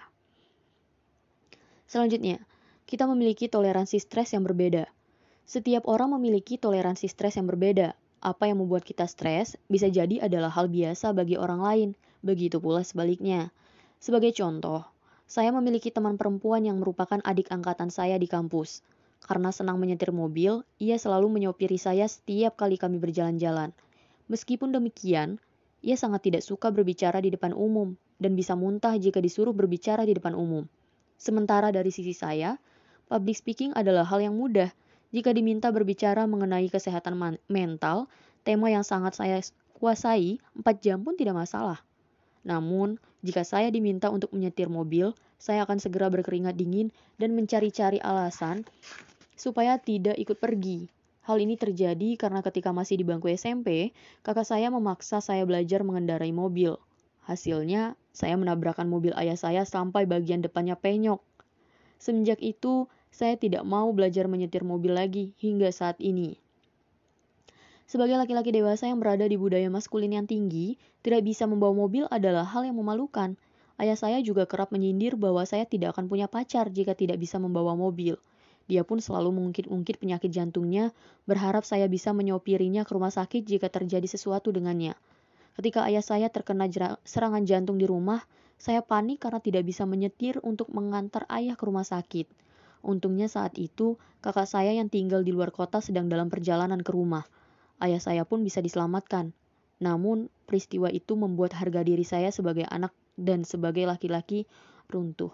Selanjutnya, 1.90 2.38
kita 2.86 3.06
memiliki 3.06 3.50
toleransi 3.50 3.98
stres 3.98 4.34
yang 4.34 4.46
berbeda. 4.46 4.86
Setiap 5.46 5.86
orang 5.90 6.14
memiliki 6.14 6.58
toleransi 6.58 7.10
stres 7.10 7.34
yang 7.34 7.50
berbeda. 7.50 7.94
Apa 8.20 8.52
yang 8.52 8.60
membuat 8.60 8.84
kita 8.84 9.08
stres 9.08 9.56
bisa 9.72 9.88
jadi 9.88 10.20
adalah 10.20 10.52
hal 10.52 10.68
biasa 10.68 11.16
bagi 11.16 11.40
orang 11.40 11.60
lain, 11.64 11.88
begitu 12.20 12.60
pula 12.60 12.84
sebaliknya. 12.84 13.48
Sebagai 13.96 14.36
contoh, 14.36 14.84
saya 15.24 15.48
memiliki 15.56 15.88
teman 15.88 16.20
perempuan 16.20 16.68
yang 16.68 16.84
merupakan 16.84 17.16
adik 17.24 17.48
angkatan 17.48 17.88
saya 17.88 18.20
di 18.20 18.28
kampus. 18.28 18.84
Karena 19.24 19.52
senang 19.52 19.80
menyetir 19.80 20.12
mobil, 20.12 20.64
ia 20.76 21.00
selalu 21.00 21.32
menyopiri 21.32 21.80
saya 21.80 22.04
setiap 22.08 22.60
kali 22.60 22.76
kami 22.76 23.00
berjalan-jalan. 23.00 23.72
Meskipun 24.28 24.72
demikian, 24.72 25.40
ia 25.80 25.96
sangat 25.96 26.28
tidak 26.28 26.44
suka 26.44 26.68
berbicara 26.68 27.24
di 27.24 27.32
depan 27.32 27.56
umum 27.56 27.96
dan 28.20 28.36
bisa 28.36 28.52
muntah 28.52 28.96
jika 29.00 29.20
disuruh 29.24 29.56
berbicara 29.56 30.04
di 30.04 30.12
depan 30.12 30.36
umum. 30.36 30.68
Sementara 31.16 31.72
dari 31.72 31.88
sisi 31.88 32.12
saya, 32.12 32.60
public 33.08 33.40
speaking 33.40 33.72
adalah 33.72 34.04
hal 34.04 34.20
yang 34.20 34.36
mudah. 34.36 34.68
Jika 35.10 35.34
diminta 35.34 35.74
berbicara 35.74 36.26
mengenai 36.30 36.70
kesehatan 36.70 37.18
mental, 37.50 38.06
tema 38.46 38.70
yang 38.70 38.86
sangat 38.86 39.18
saya 39.18 39.42
kuasai, 39.74 40.38
4 40.54 40.62
jam 40.78 41.02
pun 41.02 41.18
tidak 41.18 41.34
masalah. 41.34 41.82
Namun, 42.46 42.96
jika 43.20 43.44
saya 43.44 43.68
diminta 43.68 44.08
untuk 44.08 44.32
menyetir 44.32 44.70
mobil, 44.70 45.12
saya 45.36 45.66
akan 45.68 45.82
segera 45.82 46.08
berkeringat 46.08 46.56
dingin 46.56 46.92
dan 47.18 47.36
mencari-cari 47.36 48.00
alasan 48.00 48.64
supaya 49.36 49.80
tidak 49.80 50.16
ikut 50.20 50.36
pergi. 50.36 50.88
Hal 51.24 51.36
ini 51.40 51.56
terjadi 51.56 52.16
karena 52.16 52.40
ketika 52.40 52.72
masih 52.72 53.00
di 53.00 53.04
bangku 53.04 53.28
SMP, 53.32 53.92
kakak 54.24 54.48
saya 54.48 54.72
memaksa 54.72 55.20
saya 55.20 55.44
belajar 55.44 55.84
mengendarai 55.84 56.32
mobil. 56.32 56.80
Hasilnya, 57.24 57.96
saya 58.10 58.34
menabrakkan 58.40 58.88
mobil 58.88 59.12
ayah 59.16 59.36
saya 59.36 59.62
sampai 59.68 60.08
bagian 60.08 60.40
depannya 60.40 60.76
penyok. 60.80 61.20
Semenjak 62.00 62.40
itu, 62.40 62.88
saya 63.10 63.36
tidak 63.36 63.66
mau 63.66 63.90
belajar 63.90 64.26
menyetir 64.30 64.62
mobil 64.64 64.96
lagi 64.96 65.36
hingga 65.38 65.68
saat 65.74 65.98
ini. 66.00 66.40
Sebagai 67.90 68.14
laki-laki 68.14 68.54
dewasa 68.54 68.86
yang 68.86 69.02
berada 69.02 69.26
di 69.26 69.34
budaya 69.34 69.66
maskulin 69.66 70.14
yang 70.14 70.26
tinggi, 70.30 70.78
tidak 71.02 71.26
bisa 71.26 71.42
membawa 71.50 71.74
mobil 71.74 72.06
adalah 72.06 72.46
hal 72.46 72.62
yang 72.62 72.78
memalukan. 72.78 73.34
Ayah 73.82 73.98
saya 73.98 74.22
juga 74.22 74.46
kerap 74.46 74.70
menyindir 74.70 75.18
bahwa 75.18 75.42
saya 75.42 75.66
tidak 75.66 75.98
akan 75.98 76.06
punya 76.06 76.30
pacar 76.30 76.70
jika 76.70 76.94
tidak 76.94 77.18
bisa 77.18 77.42
membawa 77.42 77.74
mobil. 77.74 78.14
Dia 78.70 78.86
pun 78.86 79.02
selalu 79.02 79.34
mengungkit-ungkit 79.34 79.98
penyakit 79.98 80.30
jantungnya, 80.30 80.94
berharap 81.26 81.66
saya 81.66 81.90
bisa 81.90 82.14
menyopirinya 82.14 82.86
ke 82.86 82.94
rumah 82.94 83.10
sakit 83.10 83.42
jika 83.42 83.66
terjadi 83.66 84.06
sesuatu 84.06 84.54
dengannya. 84.54 84.94
Ketika 85.58 85.82
ayah 85.90 86.06
saya 86.06 86.30
terkena 86.30 86.70
serangan 87.02 87.42
jantung 87.42 87.74
di 87.74 87.90
rumah, 87.90 88.22
saya 88.54 88.86
panik 88.86 89.26
karena 89.26 89.42
tidak 89.42 89.66
bisa 89.66 89.82
menyetir 89.82 90.38
untuk 90.46 90.70
mengantar 90.70 91.26
ayah 91.26 91.58
ke 91.58 91.66
rumah 91.66 91.82
sakit. 91.82 92.30
Untungnya 92.80 93.28
saat 93.28 93.56
itu, 93.60 94.00
kakak 94.24 94.48
saya 94.48 94.72
yang 94.72 94.88
tinggal 94.88 95.20
di 95.20 95.36
luar 95.36 95.52
kota 95.52 95.84
sedang 95.84 96.08
dalam 96.08 96.32
perjalanan 96.32 96.80
ke 96.80 96.90
rumah. 96.92 97.28
Ayah 97.80 98.00
saya 98.00 98.22
pun 98.24 98.40
bisa 98.40 98.64
diselamatkan. 98.64 99.36
Namun, 99.80 100.28
peristiwa 100.44 100.92
itu 100.92 101.16
membuat 101.16 101.56
harga 101.56 101.80
diri 101.80 102.04
saya 102.04 102.28
sebagai 102.32 102.68
anak 102.68 102.92
dan 103.16 103.44
sebagai 103.44 103.84
laki-laki 103.88 104.48
runtuh. 104.88 105.32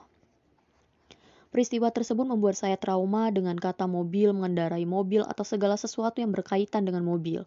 Peristiwa 1.50 1.88
tersebut 1.88 2.26
membuat 2.26 2.58
saya 2.58 2.76
trauma 2.76 3.32
dengan 3.32 3.56
kata 3.56 3.88
mobil, 3.88 4.34
mengendarai 4.34 4.84
mobil, 4.84 5.24
atau 5.24 5.46
segala 5.46 5.78
sesuatu 5.78 6.20
yang 6.20 6.34
berkaitan 6.34 6.84
dengan 6.84 7.06
mobil. 7.06 7.46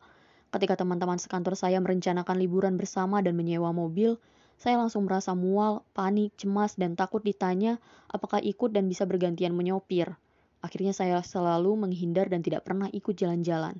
Ketika 0.50 0.80
teman-teman 0.80 1.22
sekantor 1.22 1.54
saya 1.54 1.78
merencanakan 1.78 2.42
liburan 2.42 2.74
bersama 2.74 3.22
dan 3.22 3.38
menyewa 3.38 3.70
mobil, 3.70 4.18
saya 4.60 4.76
langsung 4.76 5.08
merasa 5.08 5.32
mual, 5.32 5.88
panik, 5.96 6.36
cemas, 6.36 6.76
dan 6.76 7.00
takut 7.00 7.24
ditanya 7.24 7.80
apakah 8.12 8.44
ikut 8.44 8.76
dan 8.76 8.92
bisa 8.92 9.08
bergantian 9.08 9.56
menyopir. 9.56 10.20
Akhirnya 10.60 10.92
saya 10.92 11.24
selalu 11.24 11.88
menghindar 11.88 12.28
dan 12.28 12.44
tidak 12.44 12.68
pernah 12.68 12.92
ikut 12.92 13.16
jalan-jalan. 13.16 13.80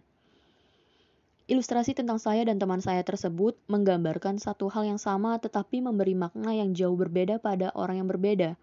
Ilustrasi 1.52 1.98
tentang 1.98 2.22
saya 2.22 2.48
dan 2.48 2.62
teman 2.62 2.80
saya 2.80 3.04
tersebut 3.04 3.60
menggambarkan 3.68 4.40
satu 4.40 4.72
hal 4.72 4.88
yang 4.88 5.02
sama 5.02 5.36
tetapi 5.42 5.84
memberi 5.84 6.16
makna 6.16 6.56
yang 6.56 6.72
jauh 6.72 6.96
berbeda 6.96 7.44
pada 7.44 7.76
orang 7.76 8.00
yang 8.00 8.08
berbeda. 8.08 8.56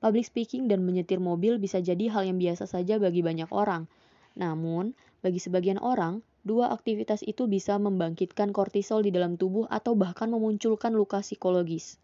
Public 0.00 0.32
speaking 0.32 0.64
dan 0.64 0.80
menyetir 0.80 1.20
mobil 1.20 1.60
bisa 1.60 1.82
jadi 1.84 2.08
hal 2.08 2.24
yang 2.24 2.40
biasa 2.40 2.64
saja 2.64 2.96
bagi 2.96 3.20
banyak 3.20 3.52
orang. 3.52 3.84
Namun, 4.32 4.96
bagi 5.20 5.42
sebagian 5.42 5.76
orang, 5.76 6.24
dua 6.42 6.72
aktivitas 6.72 7.20
itu 7.24 7.46
bisa 7.46 7.76
membangkitkan 7.76 8.54
kortisol 8.54 9.04
di 9.04 9.12
dalam 9.12 9.38
tubuh 9.38 9.68
atau 9.68 9.96
bahkan 9.96 10.28
memunculkan 10.32 10.92
luka 10.92 11.20
psikologis. 11.20 12.00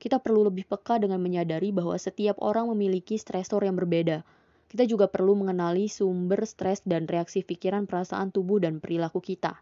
Kita 0.00 0.18
perlu 0.18 0.48
lebih 0.48 0.64
peka 0.64 0.96
dengan 0.96 1.20
menyadari 1.20 1.70
bahwa 1.70 1.92
setiap 1.98 2.40
orang 2.40 2.72
memiliki 2.72 3.20
stresor 3.20 3.66
yang 3.66 3.76
berbeda. 3.76 4.24
Kita 4.70 4.86
juga 4.86 5.10
perlu 5.10 5.36
mengenali 5.36 5.90
sumber 5.90 6.46
stres 6.46 6.80
dan 6.86 7.10
reaksi 7.10 7.42
pikiran, 7.42 7.90
perasaan 7.90 8.30
tubuh, 8.30 8.62
dan 8.62 8.78
perilaku 8.78 9.18
kita. 9.20 9.60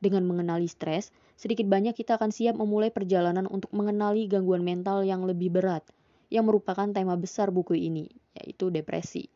Dengan 0.00 0.26
mengenali 0.26 0.66
stres, 0.66 1.12
sedikit 1.36 1.68
banyak 1.68 1.94
kita 1.94 2.18
akan 2.18 2.32
siap 2.32 2.56
memulai 2.56 2.90
perjalanan 2.90 3.44
untuk 3.46 3.70
mengenali 3.76 4.26
gangguan 4.26 4.64
mental 4.64 5.04
yang 5.04 5.22
lebih 5.28 5.52
berat– 5.54 5.86
yang 6.28 6.46
merupakan 6.46 6.90
tema 6.90 7.14
besar 7.14 7.54
buku 7.54 7.78
ini, 7.78 8.10
yaitu 8.34 8.70
depresi. 8.70 9.30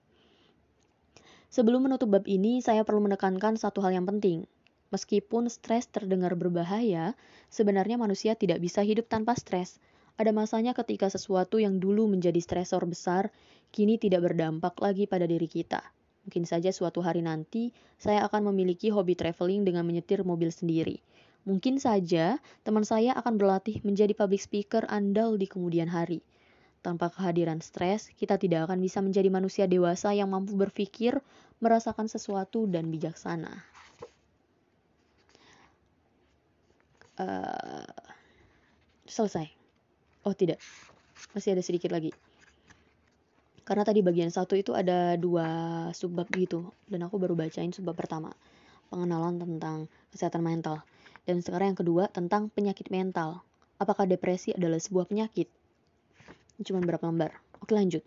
Sebelum 1.50 1.90
menutup 1.90 2.14
bab 2.14 2.30
ini, 2.30 2.62
saya 2.62 2.86
perlu 2.86 3.02
menekankan 3.02 3.58
satu 3.58 3.82
hal 3.82 3.90
yang 3.98 4.06
penting. 4.06 4.46
Meskipun 4.94 5.50
stres 5.50 5.90
terdengar 5.90 6.38
berbahaya, 6.38 7.18
sebenarnya 7.50 7.98
manusia 7.98 8.38
tidak 8.38 8.62
bisa 8.62 8.86
hidup 8.86 9.10
tanpa 9.10 9.34
stres. 9.34 9.82
Ada 10.14 10.30
masanya 10.30 10.78
ketika 10.78 11.10
sesuatu 11.10 11.58
yang 11.58 11.82
dulu 11.82 12.06
menjadi 12.06 12.38
stresor 12.38 12.86
besar, 12.86 13.34
kini 13.74 13.98
tidak 13.98 14.30
berdampak 14.30 14.78
lagi 14.78 15.10
pada 15.10 15.26
diri 15.26 15.50
kita. 15.50 15.82
Mungkin 16.22 16.46
saja 16.46 16.70
suatu 16.70 17.02
hari 17.02 17.26
nanti, 17.26 17.74
saya 17.98 18.22
akan 18.30 18.54
memiliki 18.54 18.94
hobi 18.94 19.18
traveling 19.18 19.66
dengan 19.66 19.82
menyetir 19.82 20.22
mobil 20.22 20.54
sendiri. 20.54 21.02
Mungkin 21.48 21.82
saja 21.82 22.38
teman 22.62 22.86
saya 22.86 23.10
akan 23.18 23.40
berlatih 23.40 23.82
menjadi 23.82 24.14
public 24.14 24.38
speaker 24.38 24.86
andal 24.86 25.34
di 25.34 25.50
kemudian 25.50 25.90
hari. 25.90 26.22
Tanpa 26.81 27.12
kehadiran 27.12 27.61
stres, 27.61 28.09
kita 28.16 28.40
tidak 28.40 28.64
akan 28.64 28.81
bisa 28.81 29.05
menjadi 29.05 29.29
manusia 29.29 29.69
dewasa 29.69 30.16
yang 30.16 30.33
mampu 30.33 30.57
berpikir, 30.57 31.21
merasakan 31.61 32.09
sesuatu, 32.09 32.64
dan 32.64 32.88
bijaksana. 32.88 33.53
Uh, 37.21 37.85
selesai. 39.05 39.53
Oh 40.25 40.33
tidak, 40.33 40.57
masih 41.37 41.53
ada 41.53 41.61
sedikit 41.61 41.93
lagi. 41.93 42.16
Karena 43.61 43.85
tadi 43.85 44.01
bagian 44.01 44.33
satu 44.33 44.57
itu 44.57 44.73
ada 44.73 45.21
dua 45.21 45.47
subbab 45.93 46.33
gitu, 46.33 46.73
dan 46.88 47.05
aku 47.05 47.21
baru 47.21 47.37
bacain 47.37 47.77
subbab 47.77 47.93
pertama, 47.93 48.33
pengenalan 48.88 49.37
tentang 49.37 49.85
kesehatan 50.16 50.40
mental. 50.40 50.81
Dan 51.29 51.45
sekarang 51.45 51.77
yang 51.77 51.81
kedua 51.85 52.09
tentang 52.09 52.49
penyakit 52.49 52.88
mental. 52.88 53.45
Apakah 53.77 54.09
depresi 54.09 54.57
adalah 54.57 54.81
sebuah 54.81 55.05
penyakit? 55.05 55.60
Cuma 56.61 56.85
berapa 56.85 57.03
lembar. 57.09 57.37
Oke 57.61 57.73
lanjut. 57.73 58.05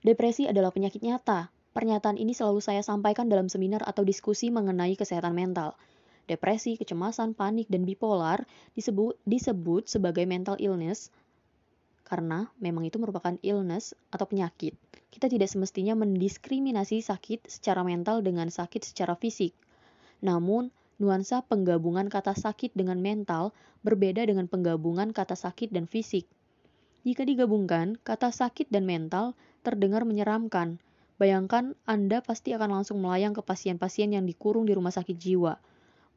Depresi 0.00 0.48
adalah 0.48 0.72
penyakit 0.72 1.04
nyata. 1.04 1.52
Pernyataan 1.70 2.18
ini 2.18 2.34
selalu 2.34 2.58
saya 2.58 2.82
sampaikan 2.82 3.30
dalam 3.30 3.46
seminar 3.46 3.84
atau 3.86 4.02
diskusi 4.02 4.50
mengenai 4.50 4.98
kesehatan 4.98 5.36
mental. 5.36 5.78
Depresi, 6.26 6.74
kecemasan, 6.78 7.34
panik, 7.34 7.66
dan 7.70 7.86
bipolar 7.86 8.42
disebut, 8.74 9.18
disebut 9.26 9.86
sebagai 9.86 10.26
mental 10.26 10.58
illness 10.58 11.10
karena 12.10 12.50
memang 12.58 12.90
itu 12.90 12.98
merupakan 12.98 13.38
illness 13.38 13.94
atau 14.10 14.26
penyakit. 14.26 14.74
Kita 15.14 15.30
tidak 15.30 15.46
semestinya 15.46 15.94
mendiskriminasi 15.94 17.06
sakit 17.06 17.46
secara 17.46 17.86
mental 17.86 18.18
dengan 18.18 18.50
sakit 18.50 18.82
secara 18.82 19.14
fisik. 19.14 19.54
Namun, 20.18 20.74
nuansa 20.98 21.46
penggabungan 21.46 22.10
kata 22.10 22.34
sakit 22.34 22.74
dengan 22.74 22.98
mental 22.98 23.54
berbeda 23.86 24.26
dengan 24.26 24.50
penggabungan 24.50 25.14
kata 25.14 25.38
sakit 25.38 25.70
dan 25.70 25.86
fisik. 25.86 26.26
Jika 27.00 27.24
digabungkan, 27.24 27.96
kata 28.04 28.28
sakit 28.28 28.68
dan 28.68 28.84
mental 28.84 29.32
terdengar 29.64 30.04
menyeramkan. 30.04 30.76
Bayangkan 31.16 31.72
Anda 31.88 32.20
pasti 32.20 32.52
akan 32.52 32.80
langsung 32.80 33.00
melayang 33.00 33.32
ke 33.32 33.40
pasien-pasien 33.40 34.12
yang 34.12 34.28
dikurung 34.28 34.68
di 34.68 34.76
rumah 34.76 34.92
sakit 34.92 35.16
jiwa. 35.16 35.56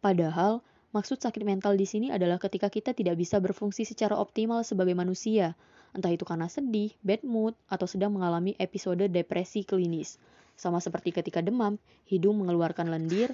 Padahal, 0.04 0.60
maksud 0.92 1.24
sakit 1.24 1.44
mental 1.48 1.80
di 1.80 1.88
sini 1.88 2.12
adalah 2.12 2.36
ketika 2.36 2.68
kita 2.68 2.92
tidak 2.92 3.16
bisa 3.16 3.40
berfungsi 3.40 3.88
secara 3.88 4.20
optimal 4.20 4.68
sebagai 4.68 4.92
manusia, 4.92 5.56
entah 5.96 6.12
itu 6.12 6.28
karena 6.28 6.52
sedih, 6.52 6.92
bad 7.00 7.24
mood, 7.24 7.56
atau 7.72 7.88
sedang 7.88 8.12
mengalami 8.12 8.52
episode 8.60 9.08
depresi 9.08 9.64
klinis. 9.64 10.20
Sama 10.60 10.84
seperti 10.84 11.16
ketika 11.16 11.40
demam, 11.40 11.80
hidung 12.08 12.44
mengeluarkan 12.44 12.92
lendir, 12.92 13.32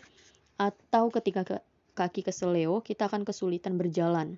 atau 0.62 1.10
ketika 1.10 1.42
ke 1.46 1.58
kaki 1.98 2.22
keseleo, 2.30 2.86
kita 2.86 3.10
akan 3.10 3.26
kesulitan 3.26 3.78
berjalan. 3.78 4.38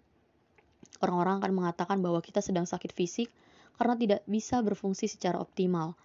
Orang-orang 1.02 1.42
akan 1.42 1.52
mengatakan 1.52 1.98
bahwa 2.00 2.22
kita 2.22 2.40
sedang 2.40 2.70
sakit 2.70 2.94
fisik 2.94 3.34
karena 3.82 3.98
tidak 3.98 4.22
bisa 4.30 4.62
berfungsi 4.62 5.10
secara 5.10 5.42
optimal. 5.42 5.98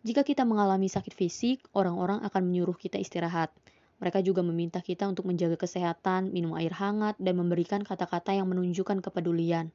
Jika 0.00 0.24
kita 0.24 0.48
mengalami 0.48 0.88
sakit 0.88 1.12
fisik, 1.12 1.60
orang-orang 1.76 2.24
akan 2.24 2.42
menyuruh 2.48 2.72
kita 2.72 2.96
istirahat. 2.96 3.52
Mereka 4.00 4.24
juga 4.24 4.40
meminta 4.40 4.80
kita 4.80 5.04
untuk 5.04 5.28
menjaga 5.28 5.60
kesehatan, 5.60 6.32
minum 6.32 6.56
air 6.56 6.72
hangat, 6.72 7.20
dan 7.20 7.36
memberikan 7.36 7.84
kata-kata 7.84 8.32
yang 8.32 8.48
menunjukkan 8.48 9.04
kepedulian. 9.04 9.68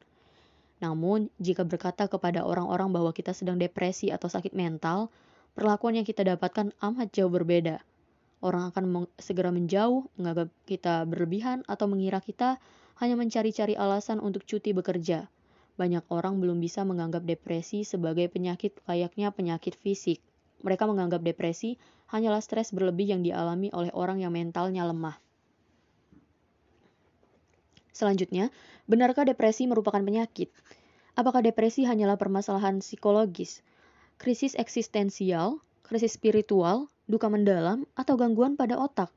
Namun, 0.82 1.30
jika 1.38 1.62
berkata 1.62 2.10
kepada 2.10 2.42
orang-orang 2.42 2.90
bahwa 2.90 3.14
kita 3.14 3.38
sedang 3.38 3.62
depresi 3.62 4.10
atau 4.10 4.26
sakit 4.26 4.58
mental, 4.58 5.14
perlakuan 5.54 6.02
yang 6.02 6.10
kita 6.10 6.26
dapatkan 6.26 6.74
amat 6.82 7.14
jauh 7.14 7.30
berbeda. 7.30 7.86
Orang 8.42 8.74
akan 8.74 9.06
segera 9.22 9.54
menjauh, 9.54 10.10
menganggap 10.18 10.50
kita 10.66 11.06
berlebihan, 11.06 11.62
atau 11.70 11.86
mengira 11.86 12.18
kita 12.18 12.58
hanya 13.00 13.20
mencari-cari 13.20 13.76
alasan 13.76 14.24
untuk 14.24 14.48
cuti 14.48 14.72
bekerja. 14.72 15.28
Banyak 15.76 16.08
orang 16.08 16.40
belum 16.40 16.64
bisa 16.64 16.88
menganggap 16.88 17.28
depresi 17.28 17.84
sebagai 17.84 18.32
penyakit 18.32 18.80
layaknya 18.88 19.36
penyakit 19.36 19.76
fisik. 19.76 20.24
Mereka 20.64 20.88
menganggap 20.88 21.20
depresi 21.20 21.76
hanyalah 22.08 22.40
stres 22.40 22.72
berlebih 22.72 23.12
yang 23.12 23.22
dialami 23.22 23.68
oleh 23.76 23.92
orang 23.92 24.24
yang 24.24 24.32
mentalnya 24.32 24.88
lemah. 24.88 25.20
Selanjutnya, 27.96 28.52
benarkah 28.88 29.24
depresi 29.24 29.68
merupakan 29.68 30.04
penyakit? 30.04 30.52
Apakah 31.16 31.40
depresi 31.40 31.88
hanyalah 31.88 32.20
permasalahan 32.20 32.84
psikologis, 32.84 33.64
krisis 34.20 34.52
eksistensial, 34.60 35.64
krisis 35.88 36.20
spiritual, 36.20 36.92
duka 37.08 37.32
mendalam, 37.32 37.88
atau 37.96 38.20
gangguan 38.20 38.60
pada 38.60 38.76
otak? 38.76 39.12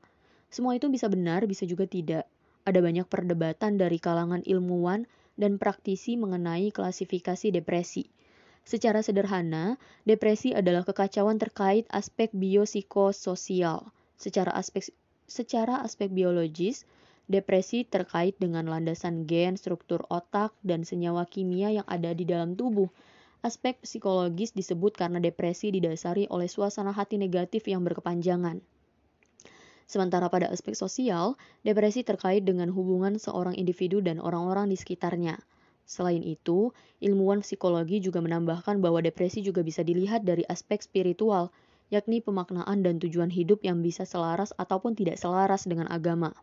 Semua 0.47 0.79
itu 0.79 0.87
bisa 0.87 1.11
benar, 1.11 1.43
bisa 1.51 1.67
juga 1.67 1.91
tidak. 1.91 2.31
Ada 2.69 2.85
banyak 2.85 3.09
perdebatan 3.09 3.81
dari 3.81 3.97
kalangan 3.97 4.45
ilmuwan 4.45 5.09
dan 5.41 5.57
praktisi 5.57 6.21
mengenai 6.21 6.69
klasifikasi 6.69 7.49
depresi. 7.49 8.13
Secara 8.69 9.01
sederhana, 9.01 9.81
depresi 10.05 10.53
adalah 10.53 10.85
kekacauan 10.85 11.41
terkait 11.41 11.89
aspek 11.89 12.29
biopsikososial. 12.37 13.89
Secara 14.21 14.53
aspek 14.53 14.93
secara 15.25 15.81
aspek 15.81 16.13
biologis, 16.13 16.85
depresi 17.33 17.89
terkait 17.89 18.37
dengan 18.37 18.69
landasan 18.69 19.25
gen, 19.25 19.57
struktur 19.57 20.05
otak, 20.13 20.53
dan 20.61 20.85
senyawa 20.85 21.25
kimia 21.25 21.73
yang 21.73 21.89
ada 21.89 22.13
di 22.13 22.29
dalam 22.29 22.53
tubuh. 22.53 22.93
Aspek 23.41 23.81
psikologis 23.81 24.53
disebut 24.53 24.93
karena 24.93 25.25
depresi 25.25 25.73
didasari 25.73 26.29
oleh 26.29 26.53
suasana 26.53 26.93
hati 26.93 27.17
negatif 27.17 27.65
yang 27.65 27.81
berkepanjangan. 27.81 28.61
Sementara 29.89 30.29
pada 30.29 30.53
aspek 30.53 30.77
sosial, 30.77 31.33
depresi 31.65 32.05
terkait 32.05 32.45
dengan 32.45 32.69
hubungan 32.69 33.17
seorang 33.17 33.57
individu 33.57 34.05
dan 34.05 34.21
orang-orang 34.21 34.69
di 34.69 34.77
sekitarnya. 34.77 35.41
Selain 35.89 36.21
itu, 36.21 36.77
ilmuwan 37.01 37.41
psikologi 37.41 38.05
juga 38.05 38.21
menambahkan 38.21 38.85
bahwa 38.85 39.01
depresi 39.01 39.41
juga 39.41 39.65
bisa 39.65 39.81
dilihat 39.81 40.29
dari 40.29 40.45
aspek 40.45 40.85
spiritual, 40.85 41.49
yakni 41.89 42.21
pemaknaan 42.21 42.85
dan 42.85 43.01
tujuan 43.01 43.33
hidup 43.33 43.65
yang 43.65 43.81
bisa 43.81 44.05
selaras 44.05 44.53
ataupun 44.61 44.93
tidak 44.93 45.17
selaras 45.17 45.65
dengan 45.65 45.89
agama. 45.89 46.37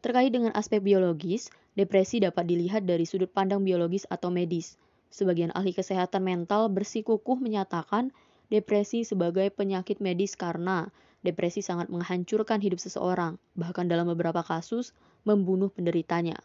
Terkait 0.00 0.32
dengan 0.32 0.56
aspek 0.56 0.80
biologis, 0.80 1.52
depresi 1.76 2.24
dapat 2.24 2.48
dilihat 2.48 2.88
dari 2.88 3.04
sudut 3.04 3.28
pandang 3.28 3.60
biologis 3.60 4.08
atau 4.08 4.32
medis. 4.32 4.80
Sebagian 5.12 5.52
ahli 5.52 5.76
kesehatan 5.76 6.24
mental 6.24 6.72
bersikukuh 6.72 7.36
menyatakan 7.36 8.08
depresi 8.48 9.04
sebagai 9.04 9.52
penyakit 9.52 10.00
medis 10.00 10.32
karena 10.32 10.88
depresi 11.26 11.64
sangat 11.64 11.90
menghancurkan 11.90 12.62
hidup 12.62 12.78
seseorang, 12.78 13.36
bahkan 13.58 13.90
dalam 13.90 14.06
beberapa 14.06 14.40
kasus 14.46 14.94
membunuh 15.26 15.68
penderitanya. 15.70 16.38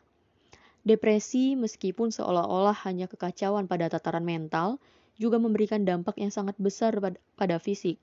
Depresi, 0.83 1.55
meskipun 1.55 2.11
seolah-olah 2.11 2.75
hanya 2.83 3.07
kekacauan 3.07 3.71
pada 3.71 3.87
tataran 3.87 4.27
mental, 4.27 4.83
juga 5.15 5.39
memberikan 5.39 5.85
dampak 5.87 6.19
yang 6.19 6.33
sangat 6.33 6.57
besar 6.59 6.97
pada 7.39 7.55
fisik. 7.61 8.01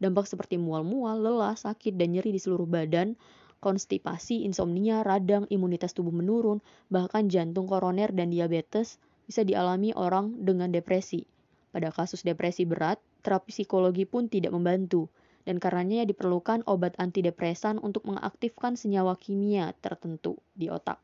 Dampak 0.00 0.24
seperti 0.24 0.56
mual-mual, 0.56 1.20
lelah, 1.20 1.54
sakit, 1.54 1.94
dan 1.98 2.16
nyeri 2.16 2.32
di 2.32 2.40
seluruh 2.40 2.64
badan, 2.64 3.14
konstipasi, 3.62 4.42
insomnia, 4.42 5.06
radang, 5.06 5.46
imunitas 5.52 5.94
tubuh 5.94 6.10
menurun, 6.10 6.58
bahkan 6.90 7.30
jantung 7.30 7.70
koroner 7.70 8.10
dan 8.10 8.32
diabetes 8.32 8.98
bisa 9.28 9.46
dialami 9.46 9.94
orang 9.94 10.34
dengan 10.42 10.74
depresi. 10.74 11.22
Pada 11.70 11.94
kasus 11.94 12.26
depresi 12.26 12.66
berat, 12.66 12.98
terapi 13.22 13.54
psikologi 13.54 14.02
pun 14.08 14.26
tidak 14.26 14.50
membantu, 14.50 15.06
dan 15.48 15.58
karenanya 15.58 16.06
diperlukan 16.06 16.66
obat 16.66 16.94
antidepresan 16.98 17.82
untuk 17.82 18.06
mengaktifkan 18.06 18.78
senyawa 18.78 19.18
kimia 19.18 19.74
tertentu 19.82 20.38
di 20.54 20.70
otak. 20.70 21.02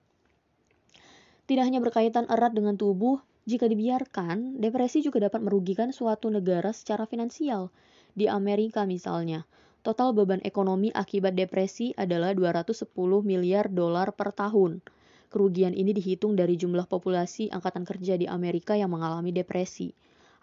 Tidak 1.48 1.64
hanya 1.64 1.80
berkaitan 1.80 2.28
erat 2.28 2.52
dengan 2.52 2.76
tubuh, 2.76 3.24
jika 3.48 3.64
dibiarkan, 3.64 4.60
depresi 4.60 5.00
juga 5.00 5.24
dapat 5.24 5.40
merugikan 5.40 5.88
suatu 5.88 6.28
negara 6.28 6.68
secara 6.76 7.08
finansial. 7.08 7.72
Di 8.12 8.28
Amerika 8.28 8.84
misalnya, 8.84 9.48
total 9.80 10.12
beban 10.12 10.44
ekonomi 10.44 10.92
akibat 10.92 11.32
depresi 11.32 11.96
adalah 11.96 12.36
210 12.36 12.84
miliar 13.24 13.72
dolar 13.72 14.12
per 14.12 14.36
tahun. 14.36 14.84
Kerugian 15.32 15.72
ini 15.72 15.96
dihitung 15.96 16.36
dari 16.36 16.60
jumlah 16.60 16.84
populasi 16.84 17.48
angkatan 17.48 17.88
kerja 17.88 18.20
di 18.20 18.28
Amerika 18.28 18.76
yang 18.76 18.92
mengalami 18.92 19.32
depresi. 19.32 19.96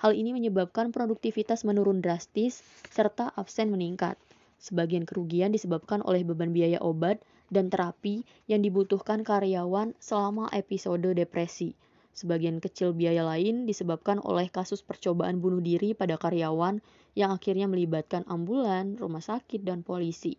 Hal 0.05 0.13
ini 0.13 0.37
menyebabkan 0.37 0.93
produktivitas 0.93 1.65
menurun 1.65 1.97
drastis 1.97 2.61
serta 2.93 3.33
absen 3.33 3.73
meningkat. 3.73 4.21
Sebagian 4.61 5.01
kerugian 5.01 5.49
disebabkan 5.49 6.05
oleh 6.05 6.21
beban 6.21 6.53
biaya 6.53 6.77
obat 6.77 7.25
dan 7.49 7.73
terapi 7.73 8.21
yang 8.45 8.61
dibutuhkan 8.61 9.25
karyawan 9.25 9.97
selama 9.97 10.45
episode 10.53 11.09
depresi. 11.17 11.73
Sebagian 12.13 12.61
kecil 12.61 12.93
biaya 12.93 13.25
lain 13.25 13.65
disebabkan 13.65 14.21
oleh 14.21 14.45
kasus 14.53 14.85
percobaan 14.85 15.41
bunuh 15.41 15.57
diri 15.57 15.97
pada 15.97 16.21
karyawan 16.21 16.85
yang 17.17 17.33
akhirnya 17.33 17.65
melibatkan 17.65 18.29
ambulan, 18.29 19.01
rumah 19.01 19.25
sakit, 19.25 19.65
dan 19.65 19.81
polisi. 19.81 20.37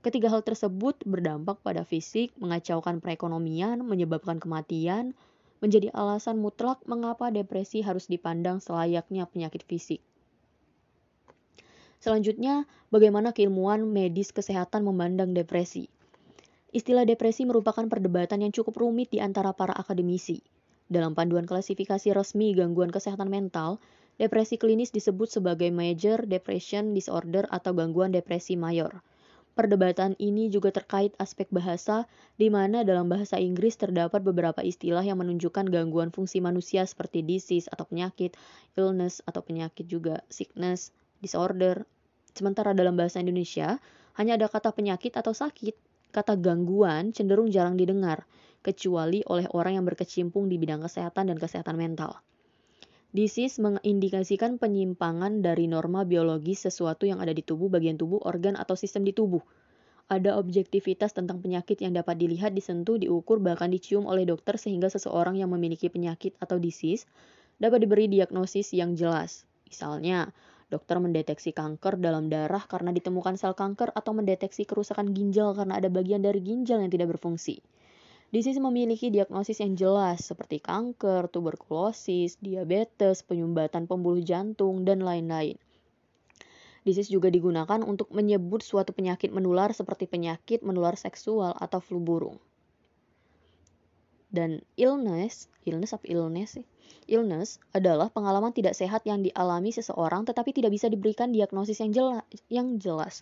Ketiga 0.00 0.32
hal 0.32 0.40
tersebut 0.40 1.04
berdampak 1.04 1.60
pada 1.60 1.84
fisik, 1.84 2.32
mengacaukan 2.40 3.04
perekonomian, 3.04 3.84
menyebabkan 3.84 4.40
kematian, 4.40 5.12
menjadi 5.62 5.90
alasan 5.94 6.38
mutlak 6.38 6.82
mengapa 6.88 7.30
depresi 7.30 7.82
harus 7.84 8.10
dipandang 8.10 8.58
selayaknya 8.58 9.26
penyakit 9.28 9.62
fisik. 9.66 10.00
Selanjutnya, 12.04 12.68
bagaimana 12.92 13.32
keilmuan 13.32 13.88
medis 13.88 14.28
kesehatan 14.28 14.84
memandang 14.84 15.32
depresi? 15.32 15.88
Istilah 16.74 17.06
depresi 17.08 17.46
merupakan 17.48 17.86
perdebatan 17.86 18.44
yang 18.44 18.52
cukup 18.52 18.82
rumit 18.82 19.08
di 19.14 19.22
antara 19.22 19.54
para 19.54 19.72
akademisi. 19.72 20.42
Dalam 20.84 21.16
panduan 21.16 21.48
klasifikasi 21.48 22.12
resmi 22.12 22.52
gangguan 22.52 22.92
kesehatan 22.92 23.32
mental, 23.32 23.80
depresi 24.20 24.60
klinis 24.60 24.92
disebut 24.92 25.32
sebagai 25.32 25.72
major 25.72 26.28
depression 26.28 26.92
disorder 26.92 27.48
atau 27.48 27.72
gangguan 27.72 28.12
depresi 28.12 28.58
mayor. 28.58 29.00
Perdebatan 29.54 30.18
ini 30.18 30.50
juga 30.50 30.74
terkait 30.74 31.14
aspek 31.22 31.46
bahasa, 31.54 32.10
di 32.34 32.50
mana 32.50 32.82
dalam 32.82 33.06
bahasa 33.06 33.38
Inggris 33.38 33.78
terdapat 33.78 34.18
beberapa 34.20 34.60
istilah 34.66 35.06
yang 35.06 35.22
menunjukkan 35.22 35.70
gangguan 35.70 36.10
fungsi 36.10 36.42
manusia 36.42 36.82
seperti 36.82 37.22
disease 37.22 37.70
atau 37.70 37.86
penyakit, 37.86 38.34
illness 38.74 39.22
atau 39.22 39.46
penyakit 39.46 39.86
juga, 39.86 40.26
sickness, 40.26 40.90
disorder. 41.22 41.86
Sementara 42.34 42.74
dalam 42.74 42.98
bahasa 42.98 43.22
Indonesia, 43.22 43.78
hanya 44.18 44.34
ada 44.34 44.50
kata 44.50 44.74
penyakit 44.74 45.14
atau 45.14 45.30
sakit, 45.30 45.78
Kata 46.14 46.38
gangguan 46.38 47.10
cenderung 47.10 47.50
jarang 47.50 47.74
didengar, 47.74 48.22
kecuali 48.62 49.26
oleh 49.26 49.50
orang 49.50 49.82
yang 49.82 49.82
berkecimpung 49.82 50.46
di 50.46 50.62
bidang 50.62 50.86
kesehatan 50.86 51.26
dan 51.26 51.42
kesehatan 51.42 51.74
mental. 51.74 52.22
Disease 53.14 53.62
mengindikasikan 53.62 54.58
penyimpangan 54.58 55.38
dari 55.38 55.70
norma 55.70 56.02
biologis 56.02 56.66
sesuatu 56.66 57.06
yang 57.06 57.22
ada 57.22 57.30
di 57.30 57.46
tubuh, 57.46 57.70
bagian 57.70 57.94
tubuh, 57.94 58.18
organ, 58.26 58.58
atau 58.58 58.74
sistem 58.74 59.06
di 59.06 59.14
tubuh. 59.14 59.38
Ada 60.10 60.34
objektivitas 60.34 61.14
tentang 61.14 61.38
penyakit 61.38 61.78
yang 61.78 61.94
dapat 61.94 62.18
dilihat, 62.18 62.58
disentuh, 62.58 62.98
diukur, 62.98 63.38
bahkan 63.38 63.70
dicium 63.70 64.10
oleh 64.10 64.26
dokter 64.26 64.58
sehingga 64.58 64.90
seseorang 64.90 65.38
yang 65.38 65.54
memiliki 65.54 65.86
penyakit 65.86 66.34
atau 66.42 66.58
disease 66.58 67.06
dapat 67.62 67.86
diberi 67.86 68.10
diagnosis 68.10 68.74
yang 68.74 68.98
jelas. 68.98 69.46
Misalnya, 69.70 70.34
Dokter 70.74 70.98
mendeteksi 70.98 71.54
kanker 71.54 72.00
dalam 72.02 72.32
darah 72.32 72.66
karena 72.66 72.90
ditemukan 72.90 73.38
sel 73.38 73.54
kanker 73.54 73.94
atau 73.94 74.10
mendeteksi 74.10 74.66
kerusakan 74.66 75.14
ginjal 75.14 75.54
karena 75.54 75.78
ada 75.78 75.86
bagian 75.86 76.18
dari 76.18 76.42
ginjal 76.42 76.82
yang 76.82 76.90
tidak 76.90 77.14
berfungsi. 77.14 77.60
Disease 78.34 78.58
memiliki 78.58 79.14
diagnosis 79.14 79.62
yang 79.62 79.78
jelas 79.78 80.26
seperti 80.26 80.58
kanker, 80.58 81.30
tuberkulosis, 81.30 82.34
diabetes, 82.42 83.22
penyumbatan 83.22 83.86
pembuluh 83.86 84.26
jantung, 84.26 84.82
dan 84.82 85.06
lain-lain. 85.06 85.54
Disease 86.82 87.14
juga 87.14 87.30
digunakan 87.30 87.78
untuk 87.86 88.10
menyebut 88.10 88.66
suatu 88.66 88.90
penyakit 88.90 89.30
menular 89.30 89.70
seperti 89.70 90.10
penyakit 90.10 90.66
menular 90.66 90.98
seksual 90.98 91.54
atau 91.54 91.78
flu 91.78 92.02
burung. 92.02 92.42
Dan 94.34 94.66
illness, 94.74 95.46
illness 95.62 95.94
apa 95.94 96.02
illness 96.10 96.58
sih? 96.58 96.66
Illness 97.06 97.62
adalah 97.70 98.10
pengalaman 98.10 98.50
tidak 98.50 98.74
sehat 98.74 99.06
yang 99.06 99.22
dialami 99.22 99.70
seseorang 99.70 100.26
tetapi 100.26 100.50
tidak 100.50 100.74
bisa 100.74 100.90
diberikan 100.90 101.30
diagnosis 101.30 101.78
yang 101.78 101.94
jelas. 101.94 102.26
Yang 102.50 102.66
jelas. 102.82 103.14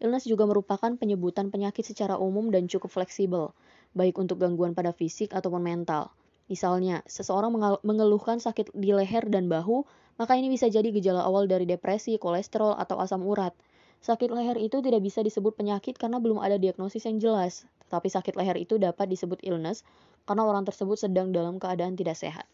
Illness 0.00 0.24
juga 0.24 0.48
merupakan 0.48 0.96
penyebutan 0.96 1.52
penyakit 1.52 1.84
secara 1.84 2.16
umum 2.16 2.48
dan 2.48 2.72
cukup 2.72 2.88
fleksibel, 2.88 3.52
baik 3.96 4.20
untuk 4.20 4.36
gangguan 4.36 4.76
pada 4.76 4.92
fisik 4.92 5.32
ataupun 5.32 5.64
mental. 5.64 6.12
Misalnya, 6.46 7.02
seseorang 7.10 7.50
mengeluhkan 7.82 8.38
sakit 8.38 8.70
di 8.76 8.94
leher 8.94 9.26
dan 9.26 9.50
bahu, 9.50 9.82
maka 10.20 10.38
ini 10.38 10.52
bisa 10.52 10.70
jadi 10.70 10.86
gejala 10.94 11.26
awal 11.26 11.50
dari 11.50 11.66
depresi, 11.66 12.20
kolesterol, 12.20 12.78
atau 12.78 13.00
asam 13.02 13.24
urat. 13.26 13.56
Sakit 14.04 14.30
leher 14.30 14.54
itu 14.60 14.78
tidak 14.84 15.02
bisa 15.02 15.24
disebut 15.24 15.58
penyakit 15.58 15.98
karena 15.98 16.22
belum 16.22 16.38
ada 16.38 16.60
diagnosis 16.60 17.08
yang 17.08 17.18
jelas, 17.18 17.66
tetapi 17.88 18.06
sakit 18.06 18.38
leher 18.38 18.54
itu 18.60 18.78
dapat 18.78 19.10
disebut 19.10 19.42
illness 19.42 19.82
karena 20.28 20.46
orang 20.46 20.62
tersebut 20.62 20.94
sedang 21.00 21.34
dalam 21.34 21.58
keadaan 21.58 21.98
tidak 21.98 22.14
sehat. 22.14 22.46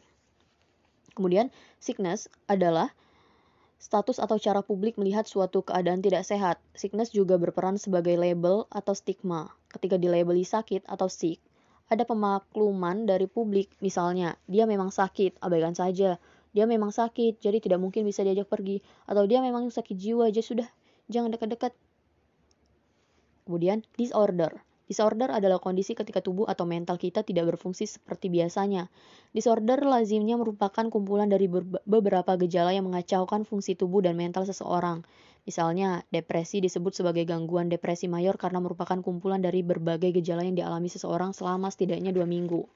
Kemudian, 1.12 1.52
sickness 1.76 2.32
adalah 2.48 2.96
status 3.82 4.22
atau 4.22 4.38
cara 4.38 4.62
publik 4.62 4.94
melihat 4.94 5.26
suatu 5.26 5.66
keadaan 5.66 5.98
tidak 5.98 6.22
sehat. 6.22 6.62
Sickness 6.78 7.10
juga 7.10 7.34
berperan 7.34 7.82
sebagai 7.82 8.14
label 8.14 8.70
atau 8.70 8.94
stigma. 8.94 9.50
Ketika 9.74 9.98
dilabeli 9.98 10.46
sakit 10.46 10.86
atau 10.86 11.10
sick, 11.10 11.42
ada 11.90 12.06
pemakluman 12.06 13.10
dari 13.10 13.26
publik. 13.26 13.74
Misalnya, 13.82 14.38
dia 14.46 14.70
memang 14.70 14.94
sakit, 14.94 15.42
abaikan 15.42 15.74
saja. 15.74 16.22
Dia 16.54 16.64
memang 16.70 16.94
sakit, 16.94 17.42
jadi 17.42 17.58
tidak 17.58 17.82
mungkin 17.82 18.06
bisa 18.06 18.22
diajak 18.22 18.46
pergi. 18.46 18.78
Atau 19.10 19.26
dia 19.26 19.42
memang 19.42 19.66
sakit 19.66 19.98
jiwa 19.98 20.30
aja 20.30 20.40
sudah, 20.46 20.68
jangan 21.10 21.34
dekat-dekat. 21.34 21.74
Kemudian, 23.42 23.82
disorder. 23.98 24.62
Disorder 24.92 25.32
adalah 25.32 25.56
kondisi 25.56 25.96
ketika 25.96 26.20
tubuh 26.20 26.44
atau 26.44 26.68
mental 26.68 27.00
kita 27.00 27.24
tidak 27.24 27.56
berfungsi 27.56 27.88
seperti 27.88 28.28
biasanya. 28.28 28.92
Disorder 29.32 29.80
lazimnya 29.80 30.36
merupakan 30.36 30.84
kumpulan 30.92 31.32
dari 31.32 31.48
beberapa 31.88 32.36
gejala 32.36 32.76
yang 32.76 32.92
mengacaukan 32.92 33.48
fungsi 33.48 33.72
tubuh 33.72 34.04
dan 34.04 34.20
mental 34.20 34.44
seseorang. 34.44 35.00
Misalnya, 35.48 36.04
depresi 36.12 36.60
disebut 36.60 36.92
sebagai 36.92 37.24
gangguan 37.24 37.72
depresi 37.72 38.04
mayor 38.04 38.36
karena 38.36 38.60
merupakan 38.60 39.00
kumpulan 39.00 39.40
dari 39.40 39.64
berbagai 39.64 40.12
gejala 40.12 40.44
yang 40.44 40.60
dialami 40.60 40.92
seseorang 40.92 41.32
selama 41.32 41.72
setidaknya 41.72 42.12
dua 42.12 42.28
minggu. 42.28 42.68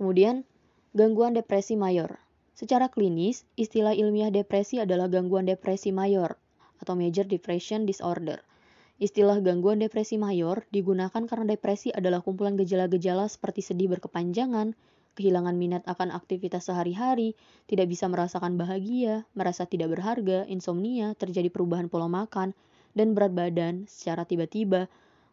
Kemudian, 0.00 0.48
gangguan 0.96 1.36
depresi 1.36 1.76
mayor. 1.76 2.16
Secara 2.56 2.88
klinis, 2.88 3.44
istilah 3.60 3.92
ilmiah 3.92 4.32
depresi 4.32 4.80
adalah 4.80 5.12
gangguan 5.12 5.44
depresi 5.44 5.92
mayor 5.92 6.40
atau 6.80 6.96
major 6.96 7.28
depression 7.28 7.84
disorder 7.84 8.40
Istilah 9.02 9.42
gangguan 9.42 9.82
depresi 9.82 10.14
mayor 10.14 10.62
digunakan 10.70 11.26
karena 11.26 11.58
depresi 11.58 11.90
adalah 11.90 12.22
kumpulan 12.22 12.54
gejala-gejala 12.54 13.26
seperti 13.26 13.58
sedih 13.58 13.90
berkepanjangan, 13.90 14.78
kehilangan 15.18 15.58
minat 15.58 15.82
akan 15.90 16.14
aktivitas 16.14 16.70
sehari-hari, 16.70 17.34
tidak 17.66 17.90
bisa 17.90 18.06
merasakan 18.06 18.54
bahagia, 18.54 19.26
merasa 19.34 19.66
tidak 19.66 19.90
berharga, 19.90 20.46
insomnia, 20.46 21.18
terjadi 21.18 21.50
perubahan 21.50 21.90
pola 21.90 22.06
makan, 22.06 22.54
dan 22.94 23.10
berat 23.10 23.34
badan 23.34 23.90
secara 23.90 24.22
tiba-tiba, 24.22 24.86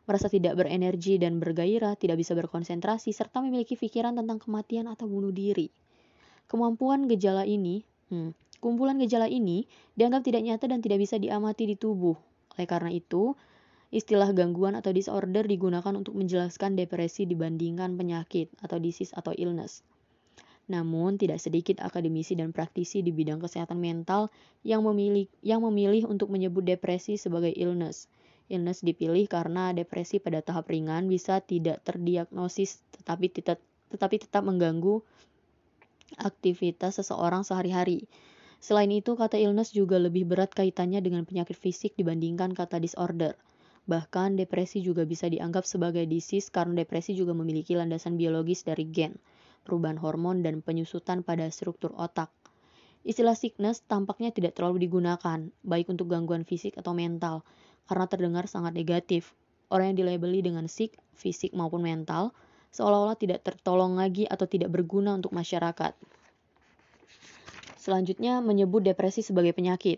merasa 0.10 0.34
tidak 0.34 0.58
berenergi 0.58 1.22
dan 1.22 1.38
bergairah, 1.38 1.94
tidak 1.94 2.18
bisa 2.18 2.34
berkonsentrasi, 2.34 3.14
serta 3.14 3.38
memiliki 3.38 3.78
pikiran 3.78 4.18
tentang 4.18 4.42
kematian 4.42 4.90
atau 4.90 5.06
bunuh 5.06 5.30
diri. 5.30 5.70
Kemampuan 6.50 7.06
gejala 7.06 7.46
ini, 7.46 7.86
hmm, 8.10 8.34
kumpulan 8.66 8.98
gejala 8.98 9.30
ini 9.30 9.70
dianggap 9.94 10.26
tidak 10.26 10.42
nyata 10.42 10.66
dan 10.66 10.82
tidak 10.82 11.06
bisa 11.06 11.22
diamati 11.22 11.70
di 11.70 11.78
tubuh. 11.78 12.18
Oleh 12.58 12.66
karena 12.66 12.90
itu, 12.90 13.38
Istilah 13.90 14.30
gangguan 14.38 14.78
atau 14.78 14.94
disorder 14.94 15.50
digunakan 15.50 15.90
untuk 15.98 16.14
menjelaskan 16.14 16.78
depresi 16.78 17.26
dibandingkan 17.26 17.98
penyakit 17.98 18.54
atau 18.62 18.78
disease 18.78 19.10
atau 19.18 19.34
illness. 19.34 19.82
Namun, 20.70 21.18
tidak 21.18 21.42
sedikit 21.42 21.82
akademisi 21.82 22.38
dan 22.38 22.54
praktisi 22.54 23.02
di 23.02 23.10
bidang 23.10 23.42
kesehatan 23.42 23.82
mental 23.82 24.30
yang 24.62 24.86
memilih, 24.86 25.26
yang 25.42 25.66
memilih 25.66 26.06
untuk 26.06 26.30
menyebut 26.30 26.62
depresi 26.62 27.18
sebagai 27.18 27.50
illness. 27.58 28.06
Illness 28.54 28.86
dipilih 28.86 29.26
karena 29.26 29.74
depresi 29.74 30.22
pada 30.22 30.46
tahap 30.46 30.70
ringan 30.70 31.10
bisa 31.10 31.42
tidak 31.42 31.82
terdiagnosis 31.82 32.86
tetapi 32.94 33.34
tetap, 33.34 33.58
tetapi 33.90 34.22
tetap 34.22 34.46
mengganggu 34.46 35.02
aktivitas 36.22 37.02
seseorang 37.02 37.42
sehari-hari. 37.42 38.06
Selain 38.62 38.90
itu, 38.94 39.18
kata 39.18 39.42
illness 39.42 39.74
juga 39.74 39.98
lebih 39.98 40.30
berat 40.30 40.54
kaitannya 40.54 41.02
dengan 41.02 41.26
penyakit 41.26 41.58
fisik 41.58 41.98
dibandingkan 41.98 42.54
kata 42.54 42.78
disorder. 42.78 43.34
Bahkan 43.90 44.38
depresi 44.38 44.86
juga 44.86 45.02
bisa 45.02 45.26
dianggap 45.26 45.66
sebagai 45.66 46.06
disease 46.06 46.54
karena 46.54 46.86
depresi 46.86 47.18
juga 47.18 47.34
memiliki 47.34 47.74
landasan 47.74 48.22
biologis 48.22 48.62
dari 48.62 48.86
gen, 48.86 49.18
perubahan 49.66 49.98
hormon, 49.98 50.46
dan 50.46 50.62
penyusutan 50.62 51.26
pada 51.26 51.50
struktur 51.50 51.98
otak. 51.98 52.30
Istilah 53.02 53.34
sickness 53.34 53.82
tampaknya 53.90 54.30
tidak 54.30 54.54
terlalu 54.54 54.86
digunakan, 54.86 55.50
baik 55.66 55.90
untuk 55.90 56.06
gangguan 56.14 56.46
fisik 56.46 56.78
atau 56.78 56.94
mental, 56.94 57.42
karena 57.90 58.06
terdengar 58.06 58.46
sangat 58.46 58.78
negatif. 58.78 59.34
Orang 59.74 59.98
yang 59.98 60.06
dilabeli 60.06 60.46
dengan 60.46 60.70
sick, 60.70 60.94
fisik 61.18 61.58
maupun 61.58 61.82
mental, 61.82 62.30
seolah-olah 62.70 63.18
tidak 63.18 63.42
tertolong 63.42 63.98
lagi 63.98 64.30
atau 64.30 64.46
tidak 64.46 64.70
berguna 64.70 65.18
untuk 65.18 65.34
masyarakat. 65.34 65.98
Selanjutnya, 67.82 68.38
menyebut 68.46 68.86
depresi 68.86 69.26
sebagai 69.26 69.58
penyakit. 69.58 69.98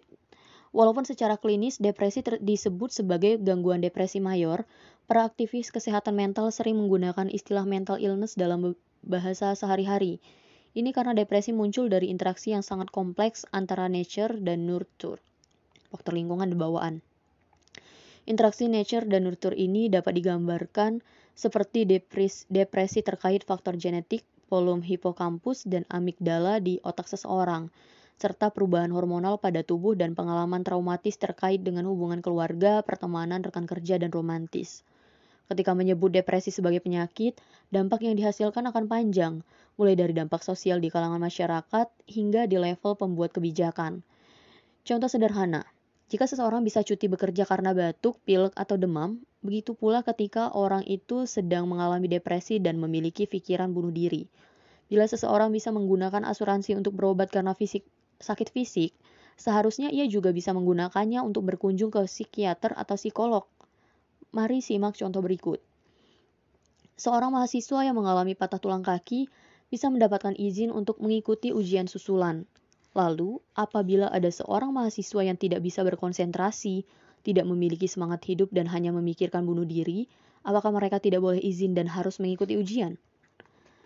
Walaupun 0.71 1.03
secara 1.03 1.35
klinis 1.35 1.83
depresi 1.83 2.23
disebut 2.23 2.95
sebagai 2.95 3.35
gangguan 3.43 3.83
depresi 3.83 4.23
mayor, 4.23 4.63
para 5.03 5.27
aktivis 5.27 5.67
kesehatan 5.67 6.15
mental 6.15 6.47
sering 6.47 6.79
menggunakan 6.79 7.27
istilah 7.27 7.67
mental 7.67 7.99
illness 7.99 8.39
dalam 8.39 8.71
bahasa 9.03 9.51
sehari-hari. 9.51 10.23
Ini 10.71 10.95
karena 10.95 11.11
depresi 11.11 11.51
muncul 11.51 11.91
dari 11.91 12.07
interaksi 12.07 12.55
yang 12.55 12.63
sangat 12.63 12.87
kompleks 12.87 13.43
antara 13.51 13.91
nature 13.91 14.39
dan 14.39 14.63
nurture, 14.63 15.19
faktor 15.91 16.15
lingkungan 16.15 16.47
dan 16.47 16.55
bawaan. 16.55 16.95
Interaksi 18.23 18.71
nature 18.71 19.03
dan 19.03 19.27
nurture 19.27 19.57
ini 19.59 19.91
dapat 19.91 20.15
digambarkan 20.15 21.03
seperti 21.35 21.83
depresi, 21.83 22.47
depresi 22.47 23.03
terkait 23.03 23.43
faktor 23.43 23.75
genetik, 23.75 24.23
volume 24.47 24.79
hipokampus, 24.79 25.67
dan 25.67 25.83
amigdala 25.91 26.63
di 26.63 26.79
otak 26.87 27.11
seseorang 27.11 27.67
serta 28.19 28.49
perubahan 28.49 28.91
hormonal 28.91 29.39
pada 29.39 29.61
tubuh 29.61 29.93
dan 29.93 30.17
pengalaman 30.17 30.65
traumatis 30.65 31.15
terkait 31.15 31.63
dengan 31.63 31.87
hubungan 31.87 32.19
keluarga, 32.19 32.81
pertemanan, 32.81 33.45
rekan 33.45 33.69
kerja, 33.69 34.01
dan 34.01 34.09
romantis. 34.09 34.83
Ketika 35.51 35.75
menyebut 35.75 36.15
depresi 36.15 36.47
sebagai 36.47 36.79
penyakit, 36.79 37.35
dampak 37.75 38.07
yang 38.07 38.15
dihasilkan 38.15 38.71
akan 38.71 38.87
panjang, 38.87 39.43
mulai 39.75 39.99
dari 39.99 40.15
dampak 40.15 40.39
sosial 40.47 40.79
di 40.79 40.87
kalangan 40.87 41.19
masyarakat 41.19 41.91
hingga 42.07 42.47
di 42.47 42.55
level 42.55 42.95
pembuat 42.95 43.35
kebijakan. 43.35 43.99
Contoh 44.87 45.11
sederhana, 45.11 45.67
jika 46.07 46.27
seseorang 46.27 46.63
bisa 46.63 46.83
cuti 46.83 47.07
bekerja 47.07 47.47
karena 47.47 47.71
batuk, 47.71 48.19
pilek, 48.27 48.51
atau 48.55 48.75
demam, 48.75 49.23
begitu 49.39 49.75
pula 49.75 50.03
ketika 50.03 50.51
orang 50.51 50.83
itu 50.83 51.23
sedang 51.23 51.67
mengalami 51.71 52.11
depresi 52.11 52.59
dan 52.59 52.79
memiliki 52.79 53.27
pikiran 53.27 53.71
bunuh 53.71 53.91
diri. 53.91 54.31
Bila 54.91 55.07
seseorang 55.07 55.55
bisa 55.55 55.71
menggunakan 55.71 56.27
asuransi 56.27 56.75
untuk 56.75 56.99
berobat 56.99 57.31
karena 57.31 57.55
fisik 57.55 57.87
sakit 58.21 58.53
fisik, 58.53 58.95
seharusnya 59.35 59.89
ia 59.89 60.05
juga 60.05 60.29
bisa 60.31 60.53
menggunakannya 60.53 61.19
untuk 61.25 61.49
berkunjung 61.49 61.89
ke 61.89 62.05
psikiater 62.05 62.77
atau 62.77 62.95
psikolog. 62.95 63.43
Mari 64.31 64.63
simak 64.63 64.95
contoh 64.95 65.19
berikut. 65.19 65.59
Seorang 66.95 67.33
mahasiswa 67.33 67.81
yang 67.81 67.97
mengalami 67.97 68.37
patah 68.37 68.61
tulang 68.61 68.85
kaki 68.85 69.25
bisa 69.73 69.89
mendapatkan 69.89 70.37
izin 70.37 70.69
untuk 70.69 71.01
mengikuti 71.01 71.49
ujian 71.49 71.89
susulan. 71.89 72.45
Lalu, 72.91 73.39
apabila 73.55 74.11
ada 74.11 74.27
seorang 74.27 74.69
mahasiswa 74.75 75.23
yang 75.23 75.39
tidak 75.39 75.63
bisa 75.63 75.81
berkonsentrasi, 75.81 76.83
tidak 77.23 77.47
memiliki 77.47 77.87
semangat 77.87 78.27
hidup 78.27 78.51
dan 78.51 78.67
hanya 78.67 78.91
memikirkan 78.91 79.47
bunuh 79.47 79.63
diri, 79.63 80.11
apakah 80.43 80.75
mereka 80.75 80.99
tidak 80.99 81.23
boleh 81.23 81.39
izin 81.39 81.71
dan 81.71 81.87
harus 81.87 82.19
mengikuti 82.19 82.59
ujian? 82.59 82.99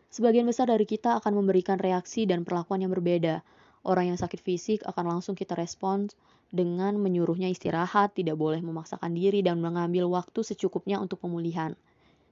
Sebagian 0.09 0.47
besar 0.47 0.71
dari 0.71 0.87
kita 0.87 1.19
akan 1.21 1.37
memberikan 1.37 1.77
reaksi 1.77 2.23
dan 2.25 2.47
perlakuan 2.47 2.81
yang 2.81 2.91
berbeda, 2.91 3.43
Orang 3.85 4.09
yang 4.09 4.17
sakit 4.17 4.41
fisik 4.41 4.81
akan 4.81 5.13
langsung 5.13 5.37
kita 5.37 5.53
respons 5.53 6.17
dengan 6.49 6.97
menyuruhnya 6.97 7.53
istirahat, 7.53 8.17
tidak 8.17 8.33
boleh 8.33 8.57
memaksakan 8.57 9.13
diri 9.13 9.45
dan 9.45 9.61
mengambil 9.61 10.09
waktu 10.09 10.41
secukupnya 10.41 10.97
untuk 10.97 11.21
pemulihan. 11.21 11.77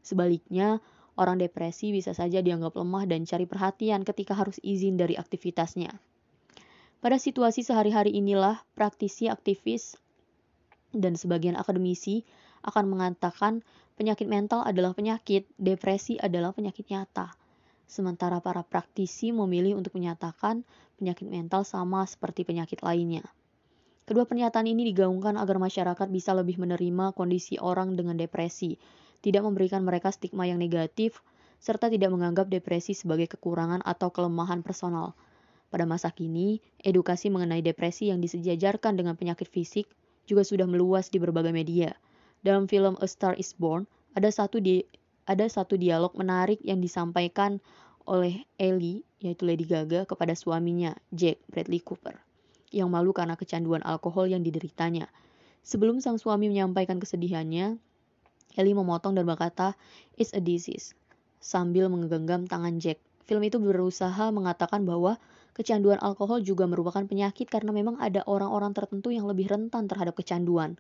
Sebaliknya, 0.02 0.82
orang 1.14 1.38
depresi 1.38 1.94
bisa 1.94 2.18
saja 2.18 2.42
dianggap 2.42 2.74
lemah 2.74 3.06
dan 3.06 3.30
cari 3.30 3.46
perhatian 3.46 4.02
ketika 4.02 4.34
harus 4.34 4.58
izin 4.66 4.98
dari 4.98 5.14
aktivitasnya. 5.14 5.94
Pada 7.06 7.22
situasi 7.22 7.62
sehari-hari 7.62 8.18
inilah, 8.18 8.66
praktisi 8.74 9.30
aktivis 9.30 9.94
dan 10.90 11.14
sebagian 11.14 11.54
akademisi 11.54 12.26
akan 12.66 12.90
mengatakan 12.90 13.62
penyakit 13.94 14.26
mental 14.26 14.66
adalah 14.66 14.98
penyakit, 14.98 15.46
depresi 15.62 16.18
adalah 16.18 16.50
penyakit 16.50 16.90
nyata 16.90 17.43
sementara 17.88 18.40
para 18.40 18.64
praktisi 18.64 19.32
memilih 19.36 19.78
untuk 19.78 19.96
menyatakan 19.98 20.66
penyakit 20.98 21.28
mental 21.28 21.68
sama 21.68 22.08
seperti 22.08 22.48
penyakit 22.48 22.82
lainnya. 22.82 23.24
Kedua 24.04 24.28
pernyataan 24.28 24.68
ini 24.68 24.92
digaungkan 24.92 25.40
agar 25.40 25.64
masyarakat 25.64 26.08
bisa 26.12 26.36
lebih 26.36 26.60
menerima 26.60 27.16
kondisi 27.16 27.56
orang 27.56 27.96
dengan 27.96 28.20
depresi, 28.20 28.76
tidak 29.24 29.48
memberikan 29.48 29.80
mereka 29.88 30.12
stigma 30.12 30.44
yang 30.44 30.60
negatif, 30.60 31.24
serta 31.64 31.88
tidak 31.88 32.12
menganggap 32.12 32.52
depresi 32.52 32.92
sebagai 32.92 33.32
kekurangan 33.32 33.80
atau 33.88 34.12
kelemahan 34.12 34.60
personal. 34.60 35.16
Pada 35.72 35.88
masa 35.88 36.12
kini, 36.12 36.60
edukasi 36.84 37.32
mengenai 37.32 37.64
depresi 37.64 38.12
yang 38.12 38.20
disejajarkan 38.20 39.00
dengan 39.00 39.16
penyakit 39.16 39.48
fisik 39.48 39.88
juga 40.28 40.44
sudah 40.44 40.68
meluas 40.68 41.08
di 41.08 41.24
berbagai 41.24 41.56
media. 41.56 41.96
Dalam 42.44 42.68
film 42.68 43.00
A 43.00 43.08
Star 43.08 43.40
Is 43.40 43.56
Born, 43.56 43.88
ada 44.14 44.28
satu 44.28 44.60
di 44.60 44.84
ada 45.24 45.46
satu 45.48 45.80
dialog 45.80 46.12
menarik 46.20 46.60
yang 46.64 46.84
disampaikan 46.84 47.64
oleh 48.04 48.44
Ellie, 48.60 49.08
yaitu 49.24 49.48
Lady 49.48 49.64
Gaga, 49.64 50.04
kepada 50.04 50.36
suaminya, 50.36 50.92
Jack 51.16 51.40
Bradley 51.48 51.80
Cooper, 51.80 52.20
yang 52.76 52.92
malu 52.92 53.16
karena 53.16 53.40
kecanduan 53.40 53.80
alkohol 53.88 54.28
yang 54.28 54.44
dideritanya. 54.44 55.08
Sebelum 55.64 56.04
sang 56.04 56.20
suami 56.20 56.52
menyampaikan 56.52 57.00
kesedihannya, 57.00 57.80
Ellie 58.60 58.76
memotong 58.76 59.16
dan 59.16 59.24
berkata, 59.24 59.80
"It's 60.20 60.36
a 60.36 60.44
disease," 60.44 60.92
sambil 61.40 61.88
menggenggam 61.88 62.44
tangan 62.44 62.84
Jack. 62.84 63.00
Film 63.24 63.48
itu 63.48 63.56
berusaha 63.56 64.36
mengatakan 64.36 64.84
bahwa 64.84 65.16
kecanduan 65.56 65.96
alkohol 66.04 66.44
juga 66.44 66.68
merupakan 66.68 67.08
penyakit 67.08 67.48
karena 67.48 67.72
memang 67.72 67.96
ada 68.04 68.20
orang-orang 68.28 68.76
tertentu 68.76 69.16
yang 69.16 69.24
lebih 69.32 69.48
rentan 69.48 69.88
terhadap 69.88 70.20
kecanduan. 70.20 70.76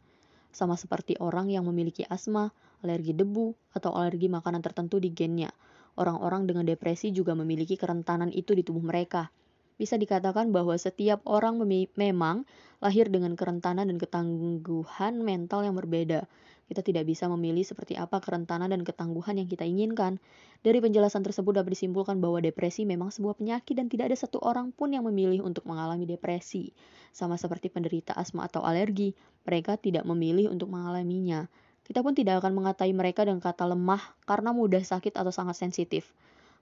Sama 0.51 0.75
seperti 0.75 1.15
orang 1.23 1.47
yang 1.47 1.63
memiliki 1.63 2.03
asma, 2.11 2.51
alergi 2.83 3.15
debu, 3.15 3.55
atau 3.73 3.95
alergi 3.95 4.27
makanan 4.27 4.61
tertentu 4.61 4.99
di 4.99 5.09
gennya. 5.09 5.49
Orang-orang 5.95 6.45
dengan 6.45 6.67
depresi 6.67 7.15
juga 7.15 7.33
memiliki 7.33 7.79
kerentanan 7.79 8.29
itu 8.29 8.51
di 8.53 8.61
tubuh 8.61 8.83
mereka. 8.83 9.31
Bisa 9.73 9.97
dikatakan 9.97 10.53
bahwa 10.53 10.77
setiap 10.77 11.25
orang 11.25 11.57
memang 11.97 12.45
lahir 12.77 13.09
dengan 13.09 13.33
kerentanan 13.33 13.89
dan 13.89 13.97
ketangguhan 13.97 15.23
mental 15.25 15.65
yang 15.65 15.73
berbeda. 15.73 16.29
Kita 16.63 16.79
tidak 16.79 17.05
bisa 17.09 17.27
memilih 17.27 17.61
seperti 17.67 17.99
apa 17.99 18.23
kerentanan 18.23 18.71
dan 18.71 18.87
ketangguhan 18.87 19.35
yang 19.35 19.49
kita 19.51 19.67
inginkan. 19.67 20.17
Dari 20.63 20.79
penjelasan 20.79 21.21
tersebut 21.21 21.59
dapat 21.59 21.75
disimpulkan 21.75 22.23
bahwa 22.23 22.39
depresi 22.39 22.87
memang 22.87 23.11
sebuah 23.11 23.35
penyakit 23.35 23.75
dan 23.75 23.91
tidak 23.91 24.13
ada 24.13 24.17
satu 24.17 24.39
orang 24.39 24.71
pun 24.71 24.95
yang 24.95 25.03
memilih 25.03 25.43
untuk 25.43 25.67
mengalami 25.67 26.07
depresi. 26.07 26.71
Sama 27.11 27.35
seperti 27.35 27.67
penderita 27.67 28.15
asma 28.15 28.47
atau 28.47 28.63
alergi, 28.63 29.11
mereka 29.43 29.75
tidak 29.75 30.07
memilih 30.07 30.49
untuk 30.49 30.71
mengalaminya. 30.71 31.51
Kita 31.83 31.99
pun 31.99 32.15
tidak 32.15 32.39
akan 32.39 32.55
mengatai 32.55 32.95
mereka 32.95 33.27
dengan 33.27 33.43
kata 33.43 33.67
lemah 33.67 33.99
karena 34.23 34.55
mudah 34.55 34.79
sakit 34.79 35.19
atau 35.19 35.35
sangat 35.35 35.59
sensitif. 35.59 36.07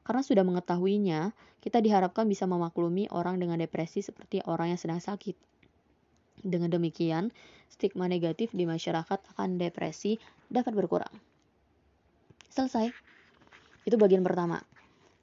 Karena 0.02 0.26
sudah 0.26 0.42
mengetahuinya, 0.42 1.30
kita 1.62 1.78
diharapkan 1.78 2.26
bisa 2.26 2.50
memaklumi 2.50 3.06
orang 3.14 3.38
dengan 3.38 3.62
depresi 3.62 4.02
seperti 4.02 4.42
orang 4.50 4.74
yang 4.74 4.82
sedang 4.82 4.98
sakit. 4.98 5.38
Dengan 6.42 6.74
demikian, 6.74 7.30
stigma 7.70 8.10
negatif 8.10 8.50
di 8.58 8.66
masyarakat 8.66 9.38
akan 9.38 9.62
depresi 9.62 10.18
dapat 10.50 10.74
berkurang. 10.74 11.14
Selesai. 12.50 12.90
Itu 13.86 14.02
bagian 14.02 14.26
pertama. 14.26 14.66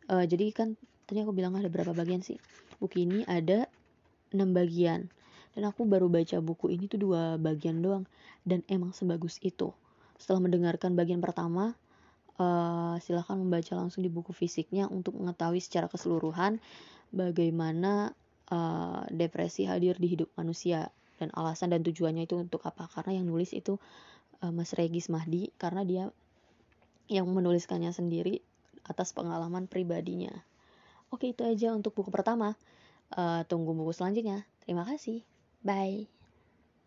Uh, 0.06 0.22
jadi 0.24 0.54
kan 0.54 0.78
tadi 1.11 1.26
aku 1.26 1.34
bilang 1.34 1.58
ada 1.58 1.66
berapa 1.66 1.90
bagian 1.90 2.22
sih? 2.22 2.38
Buku 2.78 3.02
ini 3.02 3.26
ada 3.26 3.66
6 4.30 4.38
bagian. 4.54 5.11
Dan 5.58 5.66
aku 5.66 5.82
baru 5.90 6.06
baca 6.06 6.38
buku 6.38 6.70
ini 6.70 6.87
tuh 6.87 7.02
dua 7.02 7.34
bagian 7.34 7.82
doang. 7.82 8.06
Dan 8.46 8.62
emang 8.70 8.94
sebagus 8.94 9.42
itu. 9.42 9.74
Setelah 10.18 10.44
mendengarkan 10.44 10.98
bagian 10.98 11.22
pertama, 11.22 11.78
uh, 12.42 12.98
silahkan 13.02 13.38
membaca 13.38 13.72
langsung 13.78 14.02
di 14.02 14.11
buku 14.11 14.35
fisiknya 14.35 14.90
untuk 14.90 15.18
mengetahui 15.18 15.62
secara 15.62 15.87
keseluruhan 15.87 16.59
bagaimana 17.14 18.12
uh, 18.50 19.07
depresi 19.09 19.64
hadir 19.64 19.96
di 19.96 20.18
hidup 20.18 20.28
manusia 20.37 20.90
dan 21.18 21.35
alasan 21.35 21.74
dan 21.74 21.83
tujuannya 21.83 22.26
itu 22.26 22.38
untuk 22.38 22.62
apa. 22.66 22.90
Karena 22.90 23.22
yang 23.22 23.26
nulis 23.31 23.54
itu 23.54 23.78
uh, 24.42 24.52
Mas 24.54 24.74
Regis 24.74 25.11
Mahdi 25.11 25.50
karena 25.59 25.83
dia 25.87 26.04
yang 27.09 27.24
menuliskannya 27.31 27.90
sendiri 27.90 28.44
atas 28.85 29.16
pengalaman 29.16 29.66
pribadinya. 29.66 30.33
Oke 31.09 31.33
itu 31.33 31.40
aja 31.44 31.72
untuk 31.72 31.96
buku 31.96 32.12
pertama. 32.12 32.54
Uh, 33.09 33.40
tunggu 33.48 33.72
buku 33.72 33.96
selanjutnya. 33.96 34.44
Terima 34.68 34.85
kasih. 34.85 35.24
Bye 35.64 36.17